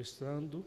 [0.00, 0.64] Testando.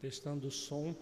[0.00, 0.94] Testando o som.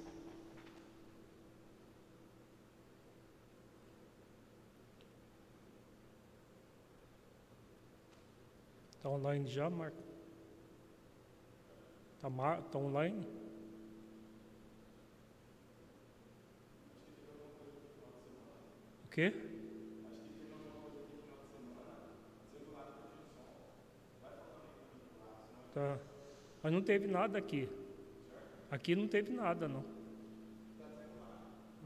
[8.96, 10.02] Está online já, Marco?
[12.16, 12.28] Está
[12.72, 13.45] tá online?
[19.16, 19.32] Quê?
[25.72, 25.98] Tá.
[26.62, 27.66] Mas não teve nada aqui.
[28.70, 29.82] Aqui não teve nada, não.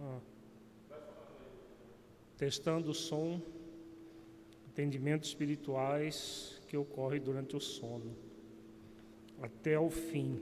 [0.01, 0.19] Ah.
[2.37, 3.41] Testando o som,
[4.69, 8.17] atendimentos espirituais que ocorrem durante o sono.
[9.41, 10.41] Até o fim.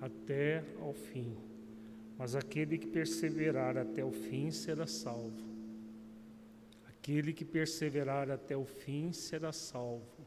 [0.00, 1.47] Até ao fim.
[2.18, 5.46] Mas aquele que perseverar até o fim será salvo.
[6.88, 10.26] Aquele que perseverar até o fim será salvo.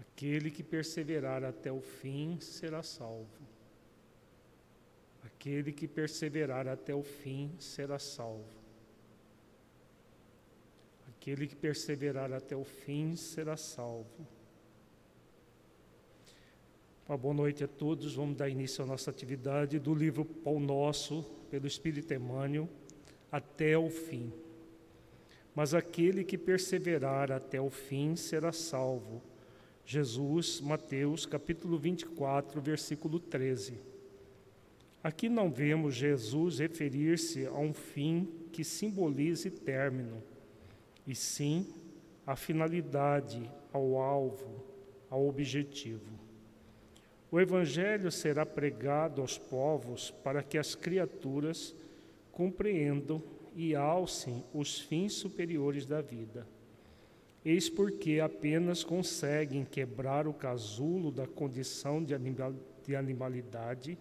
[0.00, 3.44] Aquele que perseverar até o fim será salvo.
[5.24, 8.64] Aquele que perseverar até o fim será salvo.
[11.10, 14.26] Aquele que perseverar até o fim será salvo.
[17.06, 18.14] Uma boa noite a todos.
[18.14, 22.66] Vamos dar início à nossa atividade do livro Pão Nosso, pelo Espírito Emmanuel,
[23.30, 24.32] até o fim.
[25.54, 29.22] Mas aquele que perseverar até o fim será salvo
[29.84, 33.78] Jesus, Mateus capítulo 24, versículo 13.
[35.02, 40.22] Aqui não vemos Jesus referir-se a um fim que simbolize término,
[41.06, 41.66] e sim
[42.26, 43.42] a finalidade,
[43.74, 44.64] ao alvo,
[45.10, 46.23] ao objetivo.
[47.34, 51.74] O Evangelho será pregado aos povos para que as criaturas
[52.30, 53.20] compreendam
[53.56, 56.46] e alcem os fins superiores da vida.
[57.44, 62.54] Eis porque apenas conseguem quebrar o casulo da condição de, animal,
[62.86, 63.98] de animalidade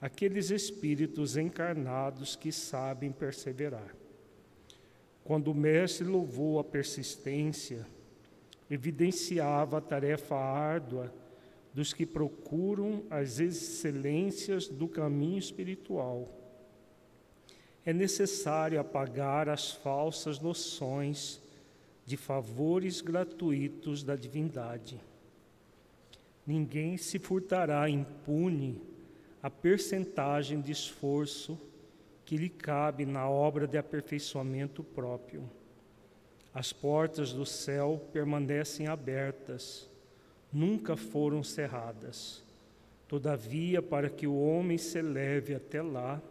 [0.00, 3.94] aqueles espíritos encarnados que sabem perseverar.
[5.22, 7.86] Quando o Mestre louvou a persistência,
[8.70, 11.12] evidenciava a tarefa árdua
[11.74, 16.28] dos que procuram as excelências do caminho espiritual.
[17.84, 21.42] É necessário apagar as falsas noções
[22.06, 25.00] de favores gratuitos da divindade.
[26.46, 28.80] Ninguém se furtará impune
[29.42, 31.58] a percentagem de esforço
[32.24, 35.50] que lhe cabe na obra de aperfeiçoamento próprio.
[36.54, 39.90] As portas do céu permanecem abertas,
[40.54, 42.42] nunca foram cerradas.
[43.08, 46.22] Todavia, para que o homem se eleve até lá,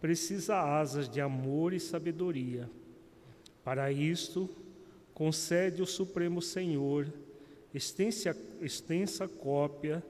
[0.00, 2.68] precisa asas de amor e sabedoria.
[3.64, 4.50] Para isto,
[5.14, 7.10] concede o Supremo Senhor
[7.72, 10.02] extensa, extensa cópia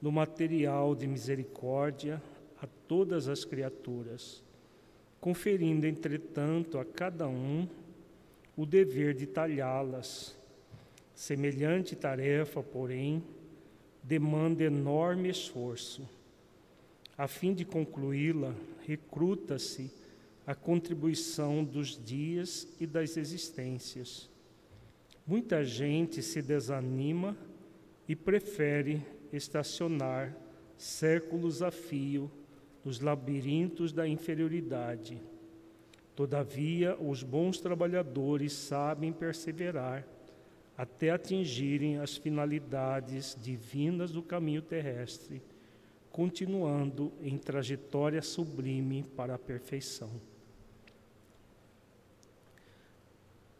[0.00, 2.22] do material de misericórdia
[2.60, 4.42] a todas as criaturas,
[5.20, 7.68] conferindo, entretanto, a cada um
[8.56, 10.39] o dever de talhá-las.
[11.20, 13.22] Semelhante tarefa, porém,
[14.02, 16.08] demanda enorme esforço.
[17.18, 18.54] A fim de concluí-la,
[18.86, 19.90] recruta-se
[20.46, 24.30] a contribuição dos dias e das existências
[25.26, 27.36] Muita gente se desanima
[28.08, 30.34] e prefere estacionar
[30.78, 32.30] séculos a fio
[32.82, 35.20] nos labirintos da inferioridade.
[36.16, 40.04] Todavia, os bons trabalhadores sabem perseverar
[40.80, 45.42] até atingirem as finalidades divinas do caminho terrestre,
[46.10, 50.10] continuando em trajetória sublime para a perfeição.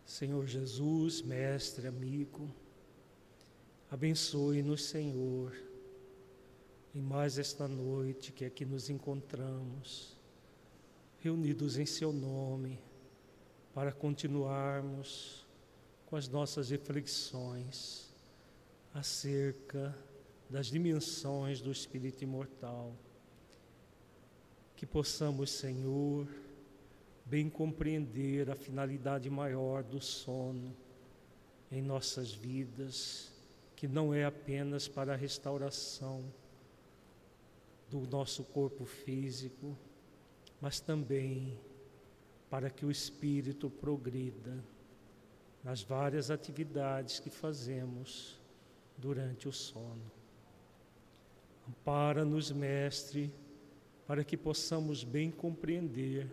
[0.02, 2.50] Senhor Jesus, mestre, amigo,
[3.90, 5.54] abençoe-nos, Senhor,
[6.94, 10.16] em mais esta noite que aqui nos encontramos,
[11.18, 12.78] reunidos em Seu nome,
[13.74, 15.49] para continuarmos
[16.10, 18.12] com as nossas reflexões
[18.92, 19.96] acerca
[20.50, 22.92] das dimensões do Espírito imortal.
[24.74, 26.26] Que possamos, Senhor,
[27.24, 30.76] bem compreender a finalidade maior do sono
[31.70, 33.30] em nossas vidas,
[33.76, 36.24] que não é apenas para a restauração
[37.88, 39.78] do nosso corpo físico,
[40.60, 41.56] mas também
[42.50, 44.58] para que o espírito progrida
[45.62, 48.40] nas várias atividades que fazemos
[48.96, 50.10] durante o sono.
[51.68, 53.32] Ampara-nos, Mestre,
[54.06, 56.30] para que possamos bem compreender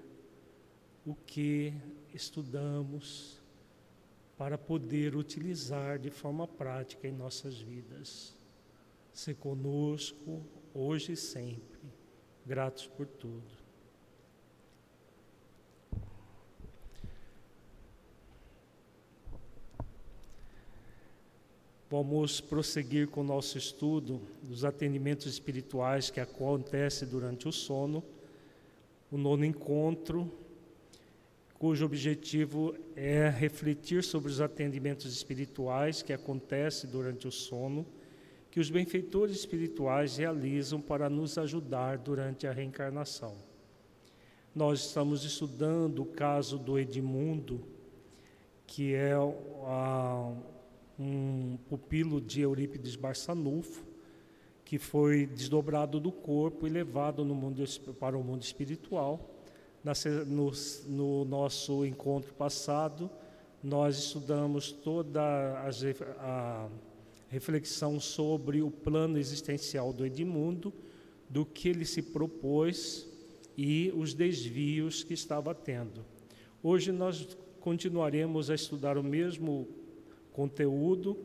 [1.06, 1.74] o que
[2.13, 3.39] estudamos,
[4.38, 8.35] para poder utilizar de forma prática em nossas vidas.
[9.12, 11.79] Se conosco, hoje e sempre,
[12.45, 13.56] gratos por tudo.
[21.89, 28.04] Vamos prosseguir com o nosso estudo dos atendimentos espirituais que acontece durante o sono,
[29.10, 30.30] o nono encontro,
[31.54, 37.86] cujo objetivo é refletir sobre os atendimentos espirituais que acontecem durante o sono,
[38.51, 43.34] que os benfeitores espirituais realizam para nos ajudar durante a reencarnação.
[44.54, 47.66] Nós estamos estudando o caso do Edmundo,
[48.66, 50.34] que é a
[50.99, 53.85] um pupilo de Eurípides Barçanufo,
[54.65, 57.63] que foi desdobrado do corpo e levado mundo,
[57.99, 59.33] para o mundo espiritual.
[60.27, 60.51] No,
[60.88, 63.09] no nosso encontro passado,
[63.63, 65.69] nós estudamos toda a,
[66.19, 66.69] a
[67.29, 70.73] reflexão sobre o plano existencial do Edmundo,
[71.29, 73.07] do que ele se propôs
[73.57, 76.05] e os desvios que estava tendo.
[76.61, 79.67] Hoje nós continuaremos a estudar o mesmo
[80.38, 81.18] conteúdo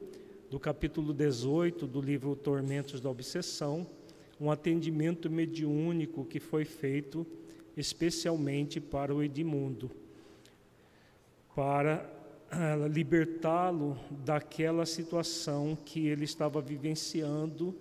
[0.48, 3.86] do capítulo 18 do livro Tormentos da Obsessão,
[4.40, 7.26] um atendimento mediúnico que foi feito
[7.76, 9.90] especialmente para o Edmundo,
[11.54, 12.10] para
[12.50, 17.74] uh, libertá-lo daquela situação que ele estava vivenciando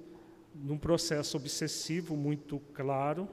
[0.53, 3.25] num processo obsessivo muito claro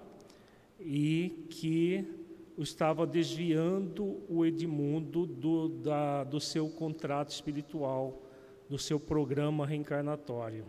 [0.78, 2.27] e que
[2.62, 8.20] estava desviando o Edmundo do, da, do seu contrato espiritual,
[8.68, 10.64] do seu programa reencarnatório.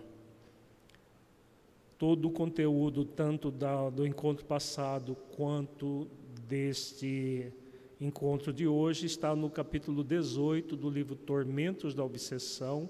[1.97, 6.07] Todo o conteúdo, tanto da, do encontro passado quanto
[6.47, 7.51] deste
[7.99, 12.89] encontro de hoje, está no capítulo 18 do livro Tormentos da Obsessão,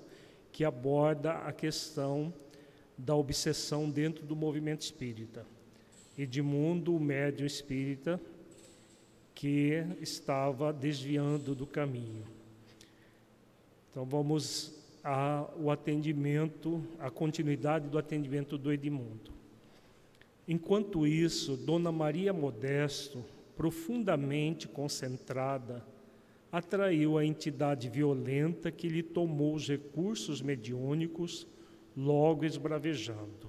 [0.52, 2.34] que aborda a questão
[2.98, 5.45] da obsessão dentro do movimento espírita.
[6.18, 8.19] Edmundo, o médium espírita,
[9.40, 12.26] que estava desviando do caminho.
[13.90, 19.32] Então vamos ao atendimento, a continuidade do atendimento do Edmundo.
[20.46, 23.24] Enquanto isso, Dona Maria Modesto,
[23.56, 25.86] profundamente concentrada,
[26.52, 31.48] atraiu a entidade violenta que lhe tomou os recursos mediúnicos,
[31.96, 33.48] logo esbravejando.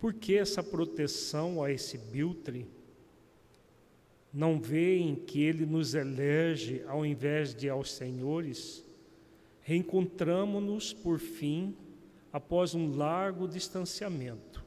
[0.00, 2.66] Por que essa proteção a esse biltre?
[4.32, 8.84] Não veem que ele nos elege ao invés de aos senhores?
[9.60, 11.76] Reencontramo-nos, por fim,
[12.32, 14.64] após um largo distanciamento.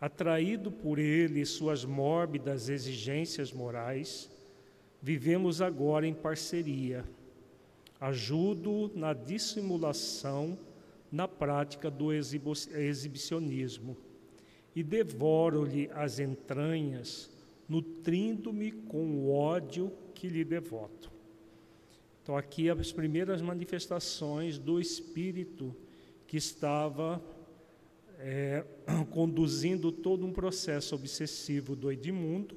[0.00, 4.30] Atraído por ele e suas mórbidas exigências morais,
[5.02, 7.04] vivemos agora em parceria.
[8.00, 10.56] Ajudo na dissimulação
[11.10, 13.96] na prática do exibicionismo
[14.74, 17.30] e devoro-lhe as entranhas
[17.70, 21.08] nutrindo-me com o ódio que lhe devoto.
[22.20, 25.74] Então, aqui as primeiras manifestações do Espírito
[26.26, 27.22] que estava
[28.18, 28.64] é,
[29.10, 32.56] conduzindo todo um processo obsessivo do Edmundo,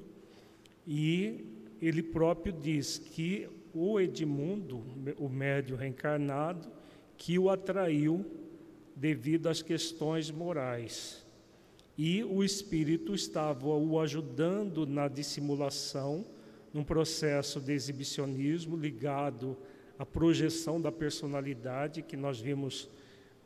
[0.84, 1.44] e
[1.80, 4.82] ele próprio diz que o Edmundo,
[5.16, 6.68] o médio reencarnado,
[7.16, 8.26] que o atraiu
[8.96, 11.23] devido às questões morais
[11.96, 16.26] e o espírito estava o ajudando na dissimulação,
[16.72, 19.56] num processo de exibicionismo ligado
[19.96, 22.90] à projeção da personalidade que nós vimos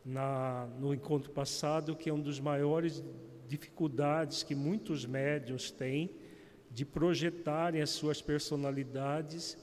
[0.03, 3.05] na, no encontro passado, que é uma das maiores
[3.47, 6.11] dificuldades que muitos médios têm
[6.71, 9.59] de projetarem as suas personalidades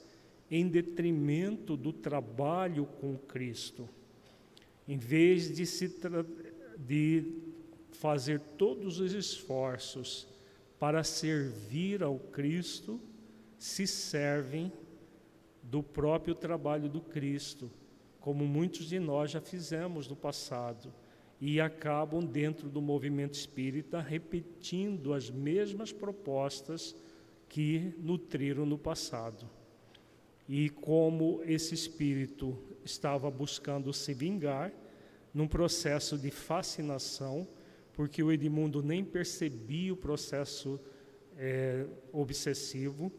[0.49, 3.89] em detrimento do trabalho com Cristo.
[4.87, 5.91] Em vez de se
[6.77, 7.54] de
[7.95, 10.27] fazer todos os esforços
[10.79, 12.99] para servir ao Cristo,
[13.57, 14.71] se servem
[15.63, 17.71] do próprio trabalho do Cristo,
[18.19, 20.93] como muitos de nós já fizemos no passado,
[21.39, 26.95] e acabam dentro do movimento espírita repetindo as mesmas propostas
[27.49, 29.49] que nutriram no passado.
[30.47, 34.71] E como esse espírito estava buscando se vingar,
[35.33, 37.47] num processo de fascinação,
[37.95, 40.79] porque o Edmundo nem percebia o processo
[41.37, 43.11] é, obsessivo.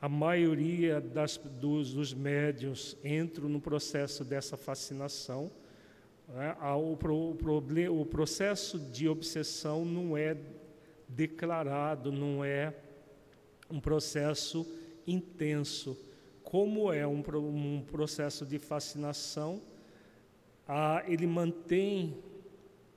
[0.00, 5.50] A maioria das, dos, dos médios entram no processo dessa fascinação.
[6.28, 6.54] Né?
[6.76, 7.36] O, pro,
[7.90, 10.36] o processo de obsessão não é
[11.08, 12.74] declarado, não é
[13.70, 14.66] um processo
[15.06, 15.98] intenso.
[16.42, 19.62] Como é um, um processo de fascinação,
[20.68, 22.16] ah, ele mantém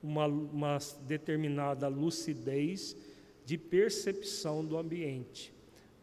[0.04, 2.94] uma, uma determinada lucidez
[3.46, 5.50] de percepção do ambiente,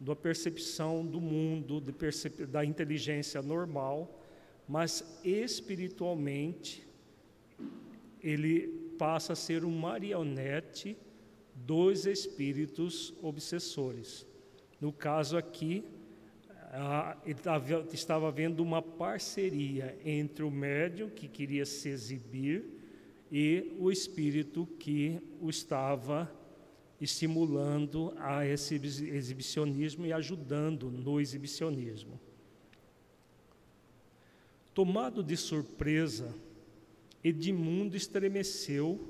[0.00, 4.20] da percepção do mundo, percep da inteligência normal,
[4.68, 6.84] mas espiritualmente
[8.20, 8.68] ele
[8.98, 10.96] passa a ser um marionete
[11.54, 14.26] dos espíritos obsessores.
[14.80, 15.84] No caso aqui,
[17.92, 22.81] estava havendo uma parceria entre o médium que queria se exibir
[23.34, 26.30] e o espírito que o estava
[27.00, 32.20] estimulando a esse exibicionismo e ajudando no exibicionismo.
[34.74, 36.34] Tomado de surpresa,
[37.24, 39.00] Edmundo estremeceu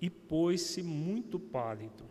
[0.00, 2.04] e pôs-se muito pálido.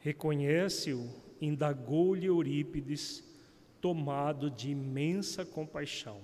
[0.00, 1.08] Reconhece-o,
[1.40, 3.22] indagou-lhe Eurípides,
[3.80, 6.20] tomado de imensa compaixão.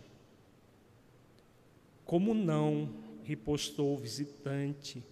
[2.05, 2.89] Como não,
[3.29, 5.05] ripostou o visitante,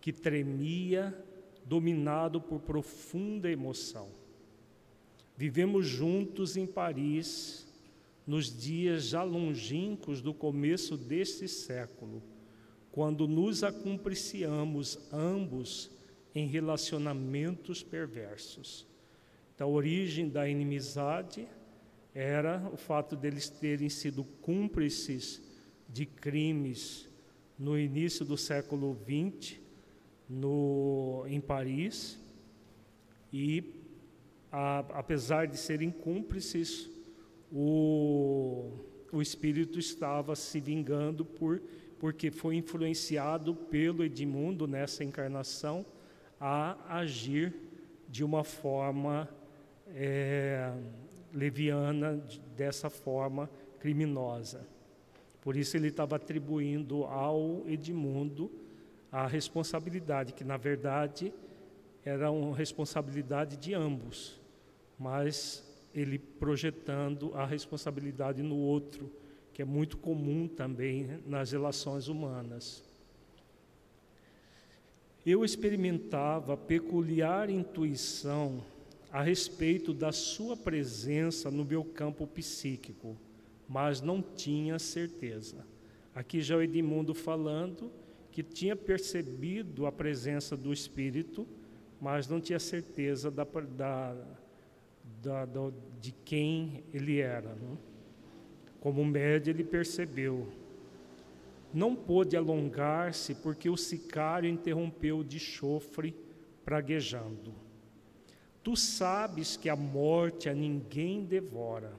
[0.00, 1.14] que tremia,
[1.66, 4.08] dominado por profunda emoção.
[5.36, 7.66] Vivemos juntos em Paris,
[8.26, 12.22] nos dias já longínquos do começo deste século
[12.90, 15.90] quando nos acumpliciamos ambos
[16.34, 18.86] em relacionamentos perversos.
[19.54, 21.46] Então, a origem da inimizade
[22.14, 25.42] era o fato deles terem sido cúmplices
[25.86, 27.07] de crimes
[27.58, 29.58] no início do século XX,
[30.28, 32.18] no, em Paris,
[33.32, 33.74] e
[34.52, 36.88] a, apesar de serem cúmplices,
[37.50, 38.70] o,
[39.10, 41.60] o espírito estava se vingando por
[41.98, 45.84] porque foi influenciado pelo Edmundo nessa encarnação
[46.40, 47.54] a agir
[48.08, 49.28] de uma forma
[49.88, 50.72] é,
[51.34, 52.22] leviana,
[52.56, 53.50] dessa forma
[53.80, 54.66] criminosa.
[55.48, 58.50] Por isso ele estava atribuindo ao Edmundo
[59.10, 61.32] a responsabilidade, que na verdade
[62.04, 64.38] era uma responsabilidade de ambos,
[64.98, 69.10] mas ele projetando a responsabilidade no outro
[69.54, 72.84] que é muito comum também nas relações humanas.
[75.24, 78.62] Eu experimentava peculiar intuição
[79.10, 83.16] a respeito da sua presença no meu campo psíquico,
[83.68, 85.66] mas não tinha certeza.
[86.14, 87.92] Aqui já o Edmundo falando
[88.32, 91.46] que tinha percebido a presença do Espírito,
[92.00, 94.16] mas não tinha certeza da, da,
[95.22, 97.54] da, da de quem ele era.
[97.54, 97.78] Não?
[98.80, 100.46] Como médio, ele percebeu.
[101.74, 106.14] Não pôde alongar-se porque o sicário interrompeu de chofre,
[106.64, 107.54] praguejando.
[108.62, 111.92] Tu sabes que a morte a ninguém devora.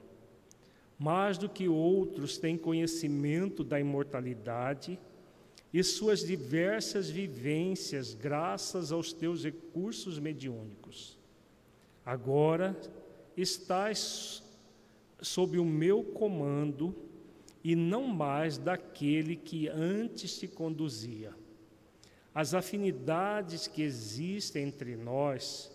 [1.00, 4.98] Mais do que outros têm conhecimento da imortalidade
[5.72, 11.18] e suas diversas vivências, graças aos teus recursos mediúnicos.
[12.04, 12.78] Agora
[13.34, 14.42] estás
[15.22, 16.94] sob o meu comando
[17.64, 21.32] e não mais daquele que antes te conduzia.
[22.34, 25.72] As afinidades que existem entre nós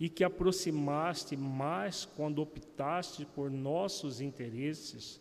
[0.00, 5.20] e que aproximaste mais quando optaste por nossos interesses,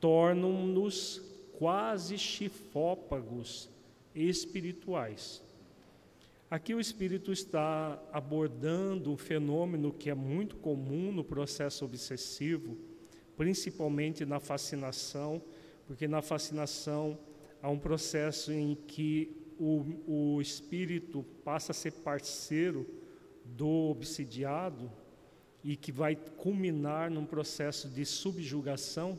[0.00, 1.20] tornam-nos
[1.58, 3.68] quase chifópagos
[4.14, 5.42] espirituais.
[6.50, 12.76] Aqui o Espírito está abordando um fenômeno que é muito comum no processo obsessivo,
[13.36, 15.40] principalmente na fascinação,
[15.86, 17.18] porque na fascinação
[17.62, 22.86] há um processo em que o, o espírito passa a ser parceiro
[23.56, 24.90] do obsidiado
[25.64, 29.18] e que vai culminar num processo de subjugação,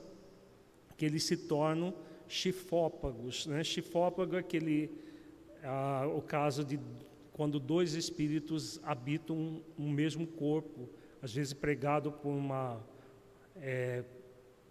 [0.97, 1.93] que eles se tornam
[2.27, 3.47] chifópagos.
[3.47, 3.63] Né?
[3.63, 4.91] Chifópago é aquele,
[5.63, 6.79] ah, o caso de
[7.31, 10.89] quando dois espíritos habitam um mesmo corpo,
[11.21, 12.79] às vezes pregado por uma,
[13.55, 14.03] é,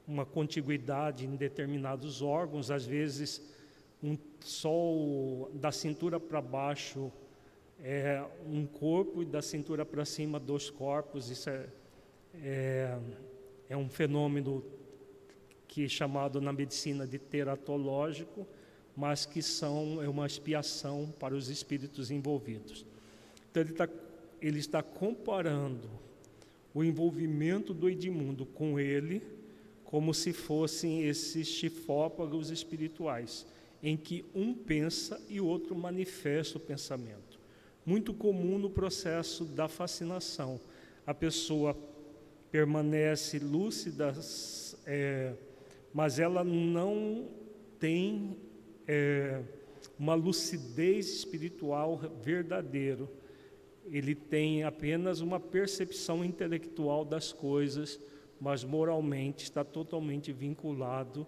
[0.07, 3.43] uma contiguidade em determinados órgãos, às vezes
[4.03, 4.71] um só
[5.55, 7.13] da cintura para baixo
[7.83, 11.31] é um corpo e da cintura para cima dois corpos.
[11.31, 11.67] Isso é,
[12.37, 12.99] é,
[13.69, 14.65] é um fenômeno
[15.67, 18.47] que é chamado na medicina de teratológico
[18.97, 22.85] mas que são é uma expiação para os espíritos envolvidos.
[23.51, 23.89] Então ele está,
[24.41, 25.89] ele está comparando
[26.75, 29.23] o envolvimento do Edmundo com ele
[29.85, 33.47] como se fossem esses chifópagos espirituais.
[33.85, 37.32] em que um pensa e o outro manifesta o pensamento.
[37.85, 40.61] Muito comum no processo da fascinação.
[41.05, 41.77] A pessoa
[42.51, 44.13] permanece lúcida,
[44.87, 45.35] é,
[45.93, 47.29] mas ela não
[47.81, 48.37] tem
[48.87, 49.43] é,
[49.99, 53.09] uma lucidez espiritual verdadeira.
[53.87, 57.99] Ele tem apenas uma percepção intelectual das coisas,
[58.41, 61.27] mas moralmente está totalmente vinculado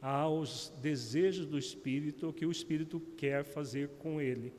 [0.00, 4.52] aos desejos do espírito, o que o espírito quer fazer com ele.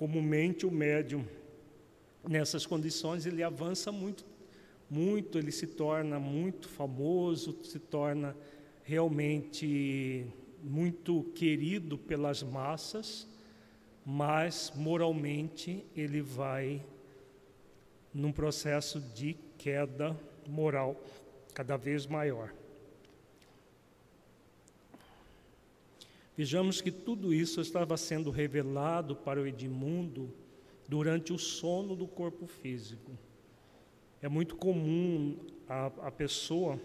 [0.00, 1.26] Comumente o médium
[2.26, 4.24] nessas condições ele avança muito
[4.88, 8.34] muito, ele se torna muito famoso, se torna
[8.82, 10.26] realmente
[10.62, 13.28] muito querido pelas massas,
[14.02, 16.82] mas moralmente ele vai
[18.14, 20.98] num processo de queda moral
[21.52, 22.54] cada vez maior.
[26.40, 30.32] Vejamos que tudo isso estava sendo revelado para o Edmundo
[30.88, 33.12] durante o sono do corpo físico.
[34.22, 35.36] É muito comum
[35.68, 36.80] a, a pessoa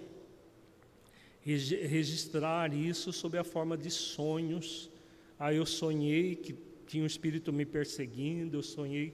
[1.41, 4.91] registrar isso sob a forma de sonhos.
[5.39, 6.53] Ah, eu sonhei que
[6.85, 9.13] tinha um espírito me perseguindo, eu sonhei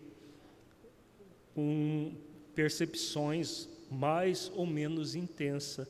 [1.54, 2.16] com
[2.56, 5.88] percepções mais ou menos intensas,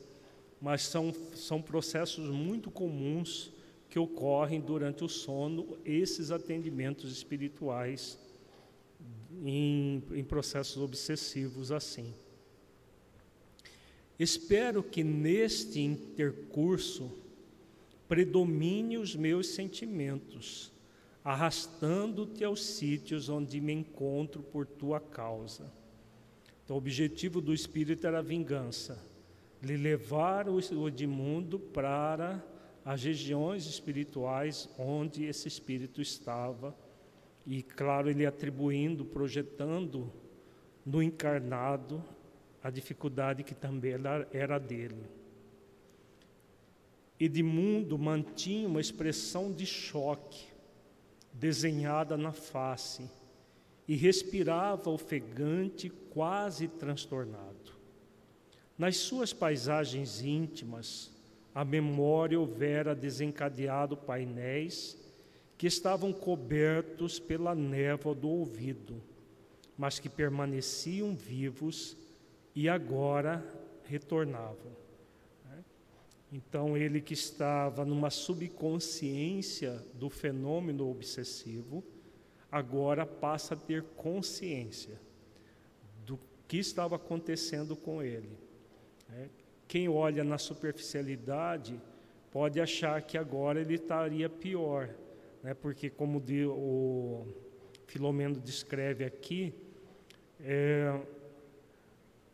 [0.60, 3.50] mas são, são processos muito comuns
[3.92, 8.18] que ocorrem durante o sono, esses atendimentos espirituais
[9.44, 12.14] em, em processos obsessivos assim.
[14.18, 17.12] Espero que neste intercurso
[18.08, 20.72] predomine os meus sentimentos,
[21.22, 25.70] arrastando-te aos sítios onde me encontro por tua causa.
[26.64, 28.98] Então, o objetivo do Espírito era a vingança,
[29.62, 32.42] lhe levar o Edmundo para
[32.84, 36.76] as regiões espirituais onde esse Espírito estava,
[37.46, 40.12] e, claro, ele atribuindo, projetando
[40.84, 42.02] no encarnado
[42.62, 43.94] a dificuldade que também
[44.32, 45.04] era dele.
[47.18, 50.46] Edmundo mantinha uma expressão de choque
[51.32, 53.08] desenhada na face
[53.86, 57.72] e respirava ofegante, quase transtornado.
[58.76, 61.11] Nas suas paisagens íntimas,
[61.54, 64.96] a memória houvera desencadeado painéis
[65.58, 69.02] que estavam cobertos pela névoa do ouvido,
[69.76, 71.96] mas que permaneciam vivos
[72.54, 73.44] e agora
[73.84, 74.72] retornavam.
[75.44, 75.64] Né?
[76.32, 81.84] Então, ele que estava numa subconsciência do fenômeno obsessivo,
[82.50, 85.00] agora passa a ter consciência
[86.04, 88.36] do que estava acontecendo com ele.
[89.72, 91.80] Quem olha na superficialidade
[92.30, 94.90] pode achar que agora ele estaria pior,
[95.42, 95.54] né?
[95.54, 97.26] porque, como o
[97.86, 99.54] Filomeno descreve aqui,
[100.38, 101.00] é,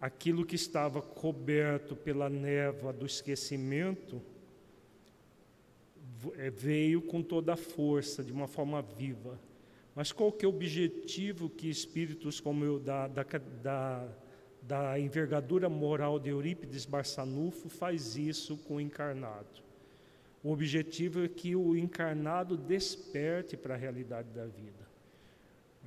[0.00, 4.20] aquilo que estava coberto pela névoa do esquecimento
[6.38, 9.38] é, veio com toda a força, de uma forma viva.
[9.94, 13.22] Mas qual que é o objetivo que espíritos como eu, da, da,
[13.62, 14.08] da,
[14.68, 19.62] da envergadura moral de Eurípides Barçanufo faz isso com o encarnado?
[20.44, 24.88] O objetivo é que o encarnado desperte para a realidade da vida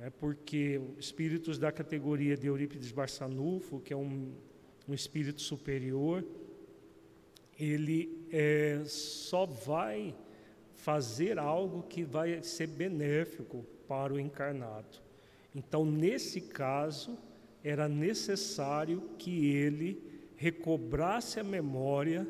[0.00, 4.32] é porque espíritos da categoria de Eurípides Barçanufo, que é um,
[4.88, 6.24] um espírito superior,
[7.56, 10.12] ele é, só vai
[10.74, 14.98] fazer algo que vai ser benéfico para o encarnado.
[15.54, 17.16] Então, nesse caso,
[17.62, 20.02] era necessário que ele
[20.36, 22.26] recobrasse a memória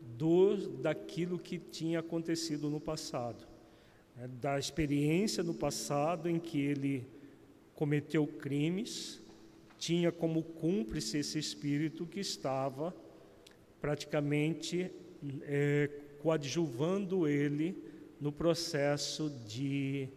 [0.00, 3.46] do, daquilo que tinha acontecido no passado
[4.16, 7.06] né, da experiência no passado em que ele
[7.74, 9.20] cometeu crimes,
[9.78, 12.94] tinha como cúmplice esse espírito que estava
[13.80, 14.90] praticamente
[15.42, 17.76] é, coadjuvando ele
[18.20, 20.08] no processo de,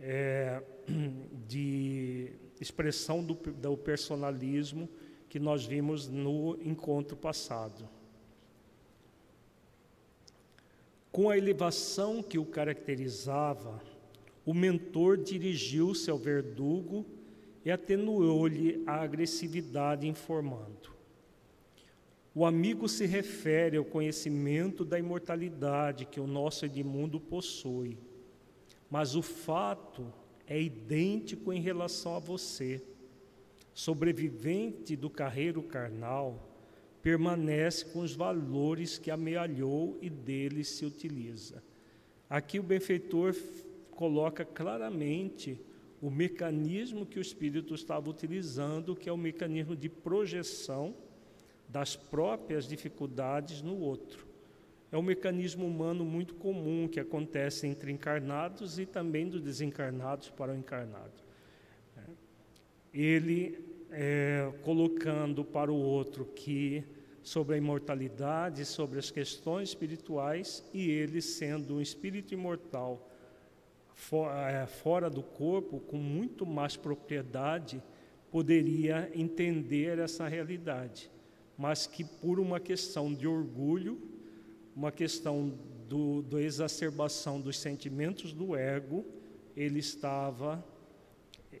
[0.00, 0.60] é,
[1.46, 4.88] de expressão do, do personalismo
[5.28, 7.88] que nós vimos no encontro passado.
[11.10, 13.82] Com a elevação que o caracterizava,
[14.44, 17.04] o mentor dirigiu-se ao verdugo
[17.64, 20.90] e atenuou-lhe a agressividade, informando:
[22.34, 27.98] O amigo se refere ao conhecimento da imortalidade que o nosso Edmundo possui,
[28.90, 30.12] mas o fato
[30.48, 32.82] é idêntico em relação a você,
[33.74, 36.48] sobrevivente do carreiro carnal
[37.02, 41.62] permanece com os valores que amealhou e deles se utiliza.
[42.28, 43.34] Aqui o benfeitor
[43.92, 45.60] coloca claramente
[46.02, 50.94] o mecanismo que o espírito estava utilizando, que é o mecanismo de projeção
[51.68, 54.27] das próprias dificuldades no outro.
[54.90, 60.52] É um mecanismo humano muito comum que acontece entre encarnados e também dos desencarnados para
[60.52, 61.12] o encarnado.
[62.92, 63.58] Ele
[63.90, 66.84] é, colocando para o outro que
[67.22, 73.06] sobre a imortalidade, sobre as questões espirituais, e ele sendo um espírito imortal
[74.46, 77.82] é, fora do corpo, com muito mais propriedade,
[78.30, 81.10] poderia entender essa realidade,
[81.56, 84.00] mas que por uma questão de orgulho,
[84.78, 85.52] uma questão
[85.88, 89.04] do, do exacerbação dos sentimentos do ego,
[89.56, 90.64] ele estava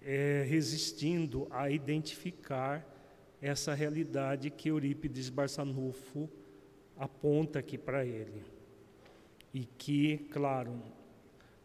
[0.04, 2.86] é, resistindo a identificar
[3.42, 6.30] essa realidade que Eurípides Barçanufo
[6.96, 8.44] aponta aqui para ele.
[9.52, 10.80] E que, claro,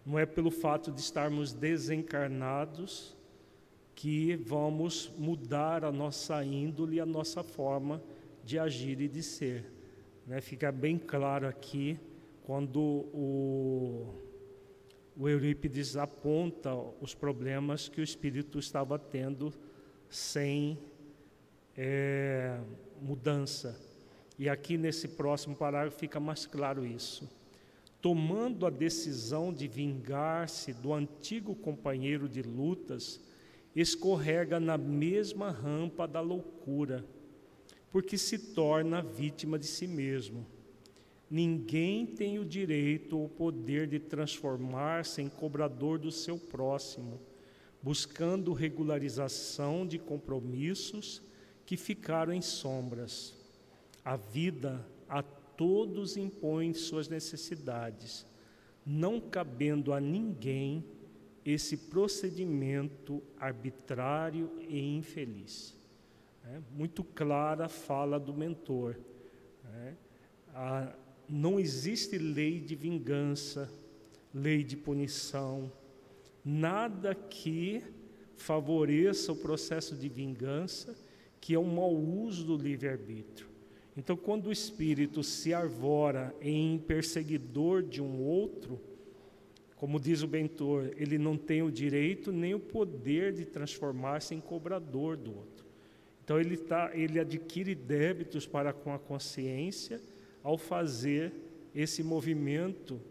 [0.03, 3.15] não é pelo fato de estarmos desencarnados
[3.93, 8.01] que vamos mudar a nossa índole, a nossa forma
[8.43, 9.72] de agir e de ser.
[10.25, 10.41] Né?
[10.41, 11.99] Fica bem claro aqui
[12.43, 14.13] quando o,
[15.15, 19.53] o Eurípides aponta os problemas que o espírito estava tendo
[20.09, 20.77] sem
[21.75, 22.59] é,
[23.01, 23.79] mudança.
[24.37, 27.29] E aqui nesse próximo parágrafo fica mais claro isso.
[28.01, 33.21] Tomando a decisão de vingar-se do antigo companheiro de lutas,
[33.75, 37.05] escorrega na mesma rampa da loucura,
[37.93, 40.47] porque se torna vítima de si mesmo.
[41.29, 47.21] Ninguém tem o direito ou poder de transformar-se em cobrador do seu próximo,
[47.83, 51.21] buscando regularização de compromissos
[51.67, 53.35] que ficaram em sombras.
[54.03, 58.25] A vida a todos impõe suas necessidades,
[58.83, 60.83] não cabendo a ninguém
[61.45, 65.82] esse procedimento arbitrário e infeliz.
[66.45, 68.97] É, muito clara a fala do mentor.
[69.73, 69.93] É,
[70.53, 70.93] a,
[71.27, 73.71] não existe lei de vingança,
[74.33, 75.71] lei de punição,
[76.43, 77.83] nada que
[78.35, 80.95] favoreça o processo de vingança
[81.39, 83.49] que é um mau uso do livre-arbítrio.
[83.97, 88.79] Então, quando o espírito se arvora em perseguidor de um outro,
[89.75, 94.39] como diz o Bentor, ele não tem o direito nem o poder de transformar-se em
[94.39, 95.62] cobrador do outro.
[96.23, 99.99] Então, ele, tá, ele adquire débitos para com a consciência
[100.41, 101.33] ao fazer
[101.75, 103.01] esse movimento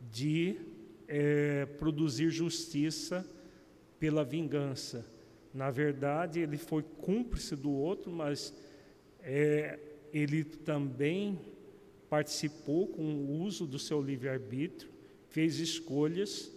[0.00, 0.56] de
[1.06, 3.28] é, produzir justiça
[3.98, 5.06] pela vingança.
[5.52, 8.54] Na verdade, ele foi cúmplice do outro, mas
[9.20, 9.78] é,
[10.12, 11.38] ele também
[12.08, 14.90] participou com o uso do seu livre-arbítrio,
[15.28, 16.50] fez escolhas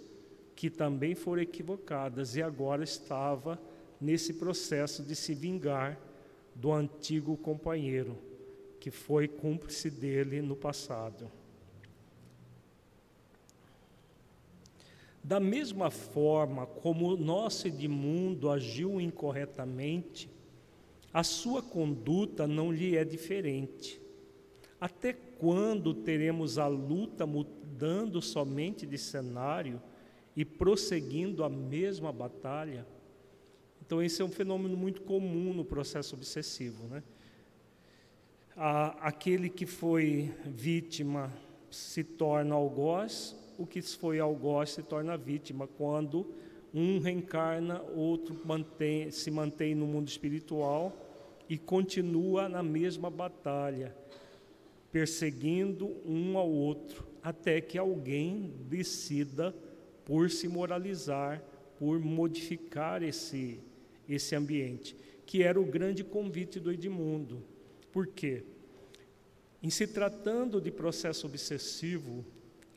[0.56, 3.60] que também foram equivocadas e agora estava
[4.00, 6.00] nesse processo de se vingar
[6.56, 8.18] do antigo companheiro,
[8.80, 11.32] que foi cúmplice dele no passado.
[15.24, 20.30] Da mesma forma como o nosso Edmundo agiu incorretamente,
[21.14, 24.00] a sua conduta não lhe é diferente.
[24.80, 29.82] Até quando teremos a luta mudando somente de cenário
[30.36, 32.86] e prosseguindo a mesma batalha?
[33.88, 36.88] Então, esse é um fenômeno muito comum no processo obsessivo.
[36.90, 37.02] Né?
[39.00, 41.32] aquele que foi vítima
[41.70, 46.34] se torna algoz, o que foi algoz se torna vítima quando
[46.74, 50.92] um reencarna, outro mantém, se mantém no mundo espiritual
[51.48, 53.96] e continua na mesma batalha,
[54.92, 59.56] perseguindo um ao outro, até que alguém decida
[60.04, 61.42] por se moralizar,
[61.80, 63.60] por modificar esse,
[64.08, 67.44] esse ambiente, que era o grande convite do Edmundo.
[67.92, 68.44] Por quê?
[69.62, 72.26] Em se tratando de processo obsessivo,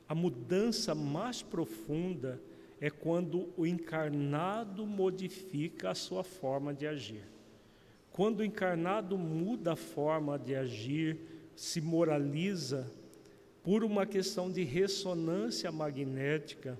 [0.07, 2.41] a mudança mais profunda
[2.79, 7.23] é quando o encarnado modifica a sua forma de agir.
[8.11, 11.17] Quando o encarnado muda a forma de agir,
[11.55, 12.91] se moraliza,
[13.63, 16.79] por uma questão de ressonância magnética,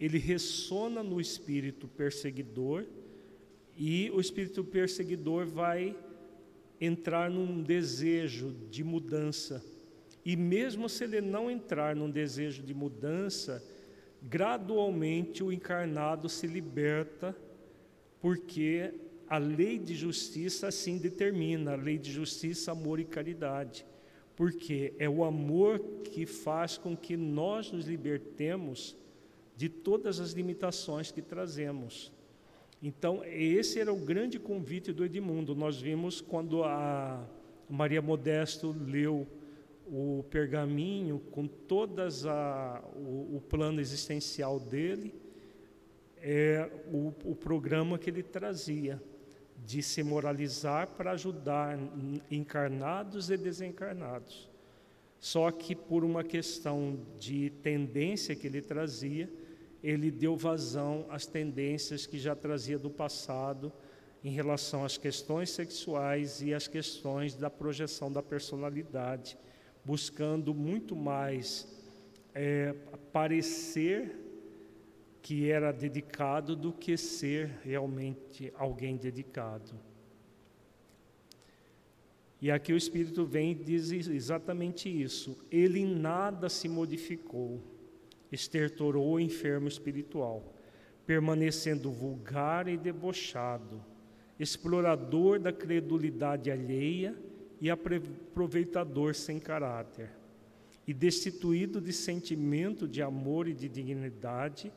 [0.00, 2.86] ele ressona no espírito perseguidor
[3.78, 5.96] e o espírito perseguidor vai
[6.80, 9.64] entrar num desejo de mudança
[10.28, 13.64] e mesmo se ele não entrar num desejo de mudança,
[14.22, 17.34] gradualmente o encarnado se liberta,
[18.20, 18.92] porque
[19.26, 23.86] a lei de justiça assim determina, a lei de justiça, amor e caridade.
[24.36, 28.94] porque é o amor que faz com que nós nos libertemos
[29.56, 32.12] de todas as limitações que trazemos.
[32.82, 35.54] Então, esse era o grande convite do Edmundo.
[35.54, 37.26] Nós vimos quando a
[37.68, 39.26] Maria Modesto leu
[39.84, 45.14] o pergaminho com todas a, o, o plano existencial dele,
[46.18, 49.02] é o, o programa que ele trazia
[49.64, 51.78] de se moralizar para ajudar
[52.30, 54.48] encarnados e desencarnados.
[55.18, 59.28] Só que por uma questão de tendência que ele trazia,
[59.82, 63.72] ele deu vazão às tendências que já trazia do passado
[64.22, 69.38] em relação às questões sexuais e às questões da projeção da personalidade,
[69.84, 71.68] buscando muito mais
[72.34, 72.74] é,
[73.12, 74.24] parecer
[75.22, 79.74] que era dedicado do que ser realmente alguém dedicado.
[82.40, 85.36] E aqui o Espírito vem e diz exatamente isso.
[85.50, 87.60] Ele nada se modificou,
[88.30, 90.54] estertorou o enfermo espiritual,
[91.06, 93.82] permanecendo vulgar e debochado,
[94.38, 97.16] explorador da credulidade alheia
[97.60, 100.10] e aproveitador sem caráter,
[100.86, 104.72] e destituído de sentimento de amor e de dignidade,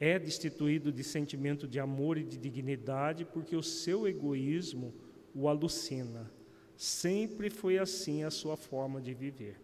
[0.00, 4.94] é destituído de sentimento de amor e de dignidade porque o seu egoísmo
[5.34, 6.30] o alucina.
[6.76, 9.56] Sempre foi assim a sua forma de viver.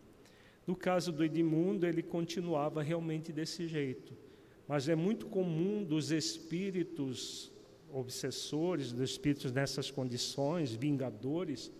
[0.67, 4.17] No caso do Edmundo, ele continuava realmente desse jeito.
[4.67, 7.53] Mas é muito comum dos espíritos
[7.93, 11.71] obsessores, dos espíritos nessas condições, vingadores,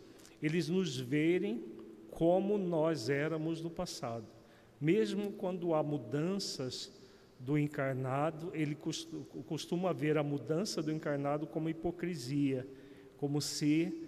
[0.41, 1.65] eles nos verem
[2.11, 4.27] como nós éramos no passado.
[4.81, 6.93] Mesmo quando há mudanças
[7.41, 8.77] do encarnado, ele
[9.47, 12.67] costuma ver a mudança do encarnado como hipocrisia,
[13.17, 14.04] como se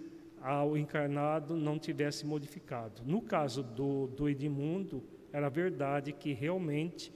[0.63, 3.01] o encarnado não tivesse modificado.
[3.05, 7.13] No caso do, do Edmundo, era verdade que realmente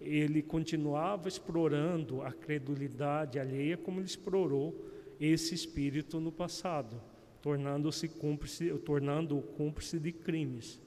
[0.00, 4.84] ele continuava explorando a credulidade alheia como ele explorou
[5.18, 7.00] esse espírito no passado,
[7.40, 10.80] tornando-se cúmplice, tornando-o cúmplice de crimes.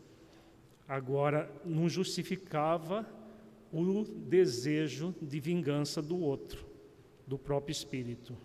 [0.88, 3.06] Agora, não justificava
[3.72, 6.66] o desejo de vingança do outro,
[7.26, 8.38] do próprio espírito.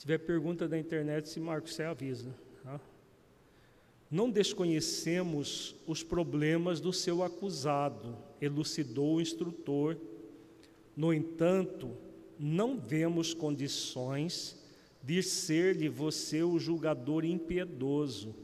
[0.00, 2.34] Tiver pergunta da internet, se Marcos, você avisa.
[2.64, 2.80] Tá?
[4.10, 9.96] Não desconhecemos os problemas do seu acusado, elucidou o instrutor.
[10.96, 11.96] No entanto,
[12.36, 14.58] não vemos condições
[15.02, 18.34] de ser-lhe você o julgador impiedoso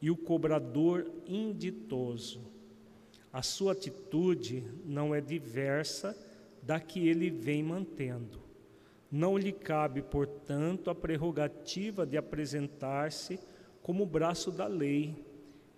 [0.00, 2.52] e o cobrador inditoso
[3.32, 6.14] a sua atitude não é diversa
[6.62, 8.41] da que ele vem mantendo.
[9.12, 13.38] Não lhe cabe, portanto, a prerrogativa de apresentar-se
[13.82, 15.22] como braço da lei,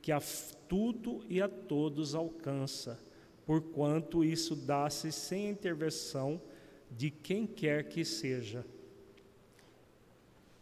[0.01, 0.23] que a
[0.69, 2.99] tudo e a todos alcança,
[3.45, 6.41] porquanto isso dá-se sem intervenção
[6.89, 8.65] de quem quer que seja.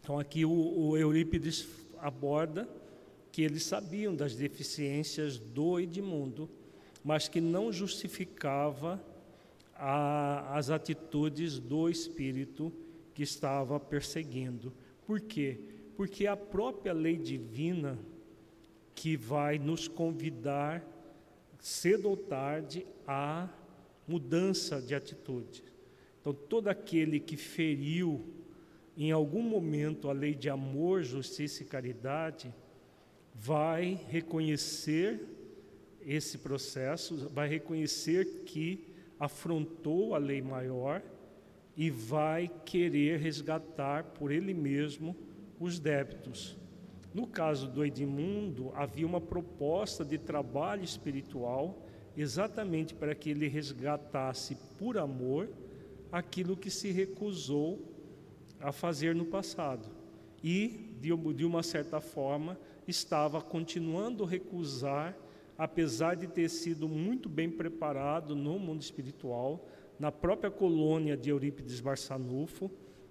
[0.00, 2.66] Então, aqui o, o Eurípides aborda
[3.30, 6.48] que eles sabiam das deficiências do Edmundo
[7.04, 9.02] mas que não justificava
[9.84, 12.72] a, as atitudes do espírito
[13.12, 14.72] que estava perseguindo.
[15.04, 15.58] Por quê?
[15.96, 17.98] Porque a própria lei divina
[18.94, 20.86] que vai nos convidar
[21.58, 23.48] cedo ou tarde à
[24.06, 25.64] mudança de atitude.
[26.20, 28.24] Então, todo aquele que feriu
[28.96, 32.54] em algum momento a lei de amor, justiça e caridade,
[33.34, 35.26] vai reconhecer
[36.06, 38.91] esse processo, vai reconhecer que
[39.22, 41.00] afrontou a lei maior
[41.76, 45.16] e vai querer resgatar por ele mesmo
[45.60, 46.58] os débitos.
[47.14, 54.56] No caso do Edmundo, havia uma proposta de trabalho espiritual exatamente para que ele resgatasse
[54.76, 55.48] por amor
[56.10, 57.78] aquilo que se recusou
[58.58, 59.88] a fazer no passado.
[60.42, 62.58] E, de uma certa forma,
[62.88, 65.16] estava continuando a recusar
[65.62, 69.64] apesar de ter sido muito bem preparado no mundo espiritual,
[69.96, 72.68] na própria colônia de Eurípides Barçanufo,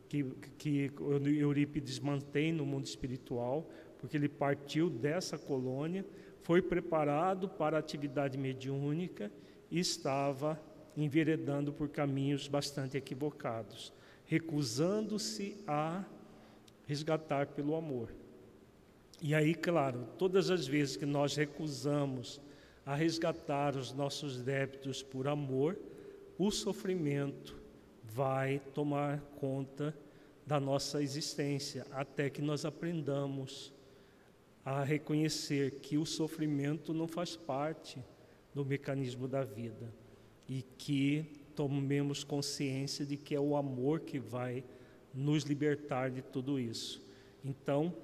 [0.09, 0.21] que,
[0.57, 0.91] que
[1.39, 6.05] Eurípides mantém no mundo espiritual, porque ele partiu dessa colônia,
[6.43, 9.31] foi preparado para a atividade mediúnica
[9.69, 10.61] e estava
[10.97, 13.93] enveredando por caminhos bastante equivocados,
[14.25, 16.03] recusando-se a
[16.85, 18.13] resgatar pelo amor.
[19.23, 22.41] E aí, claro, todas as vezes que nós recusamos
[22.83, 25.77] a resgatar os nossos débitos por amor,
[26.39, 27.55] o sofrimento
[28.03, 29.95] vai tomar conta
[30.45, 33.71] da nossa existência, até que nós aprendamos
[34.65, 38.03] a reconhecer que o sofrimento não faz parte
[38.55, 39.93] do mecanismo da vida
[40.49, 44.63] e que tomemos consciência de que é o amor que vai
[45.13, 47.05] nos libertar de tudo isso.
[47.45, 47.95] Então,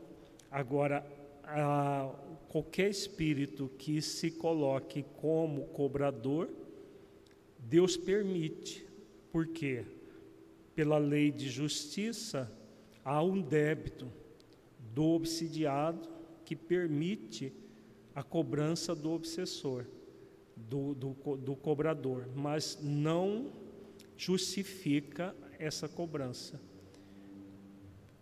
[0.52, 1.06] agora,
[1.44, 2.14] a,
[2.50, 6.50] qualquer espírito que se coloque como cobrador,
[7.60, 8.86] Deus permite.
[9.32, 9.86] Por quê?
[10.74, 12.52] Pela lei de justiça,
[13.04, 14.12] há um débito
[14.94, 16.10] do obsidiado
[16.44, 17.54] que permite
[18.16, 19.86] a cobrança do obsessor,
[20.56, 23.52] do, do, do cobrador, mas não
[24.18, 26.60] justifica essa cobrança.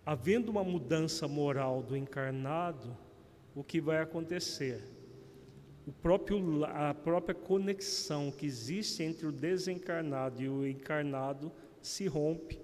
[0.05, 2.95] Havendo uma mudança moral do encarnado,
[3.55, 4.83] o que vai acontecer?
[5.87, 12.59] O próprio, a própria conexão que existe entre o desencarnado e o encarnado se rompe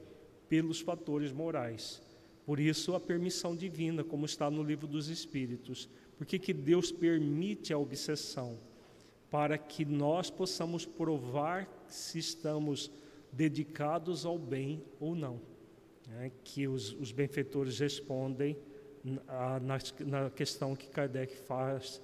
[0.47, 1.99] pelos fatores morais.
[2.45, 5.89] Por isso, a permissão divina, como está no livro dos Espíritos.
[6.17, 8.59] Por que, que Deus permite a obsessão?
[9.31, 12.91] Para que nós possamos provar se estamos
[13.31, 15.39] dedicados ao bem ou não.
[16.19, 18.57] É, que os, os benfeitores respondem
[19.03, 22.01] na, na, na questão que Kardec faz,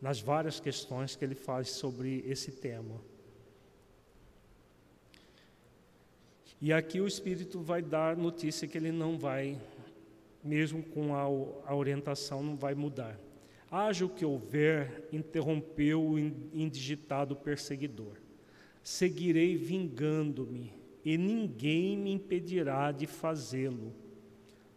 [0.00, 3.00] nas várias questões que ele faz sobre esse tema.
[6.60, 9.60] E aqui o Espírito vai dar notícia que ele não vai
[10.42, 11.22] mesmo com a,
[11.70, 13.18] a orientação, não vai mudar.
[13.70, 18.16] Haja o que houver, interrompeu o indigitado perseguidor.
[18.82, 20.72] Seguirei vingando-me,
[21.10, 23.94] e ninguém me impedirá de fazê-lo.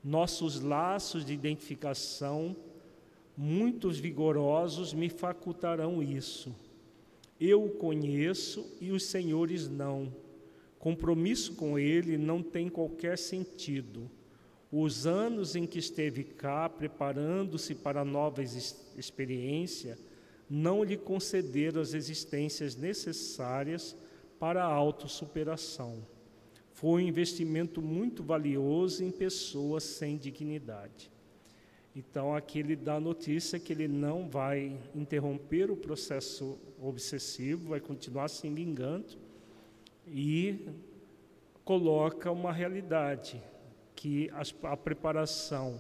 [0.02, 2.56] Nossos laços de identificação,
[3.36, 6.56] muitos vigorosos, me facultarão isso.
[7.38, 10.16] Eu o conheço e os senhores não.
[10.80, 14.10] Compromisso com ele não tem qualquer sentido
[14.72, 20.00] os anos em que esteve cá, preparando-se para nova experiência,
[20.50, 23.98] não lhe concederam as existências necessárias
[24.40, 26.02] para a autossuperação.
[26.82, 31.12] Foi um investimento muito valioso em pessoas sem dignidade.
[31.96, 37.80] Então, aqui ele dá a notícia que ele não vai interromper o processo obsessivo, vai
[37.80, 39.16] continuar se vingando
[40.08, 40.70] e
[41.64, 43.40] coloca uma realidade
[43.96, 44.32] que
[44.64, 45.80] a preparação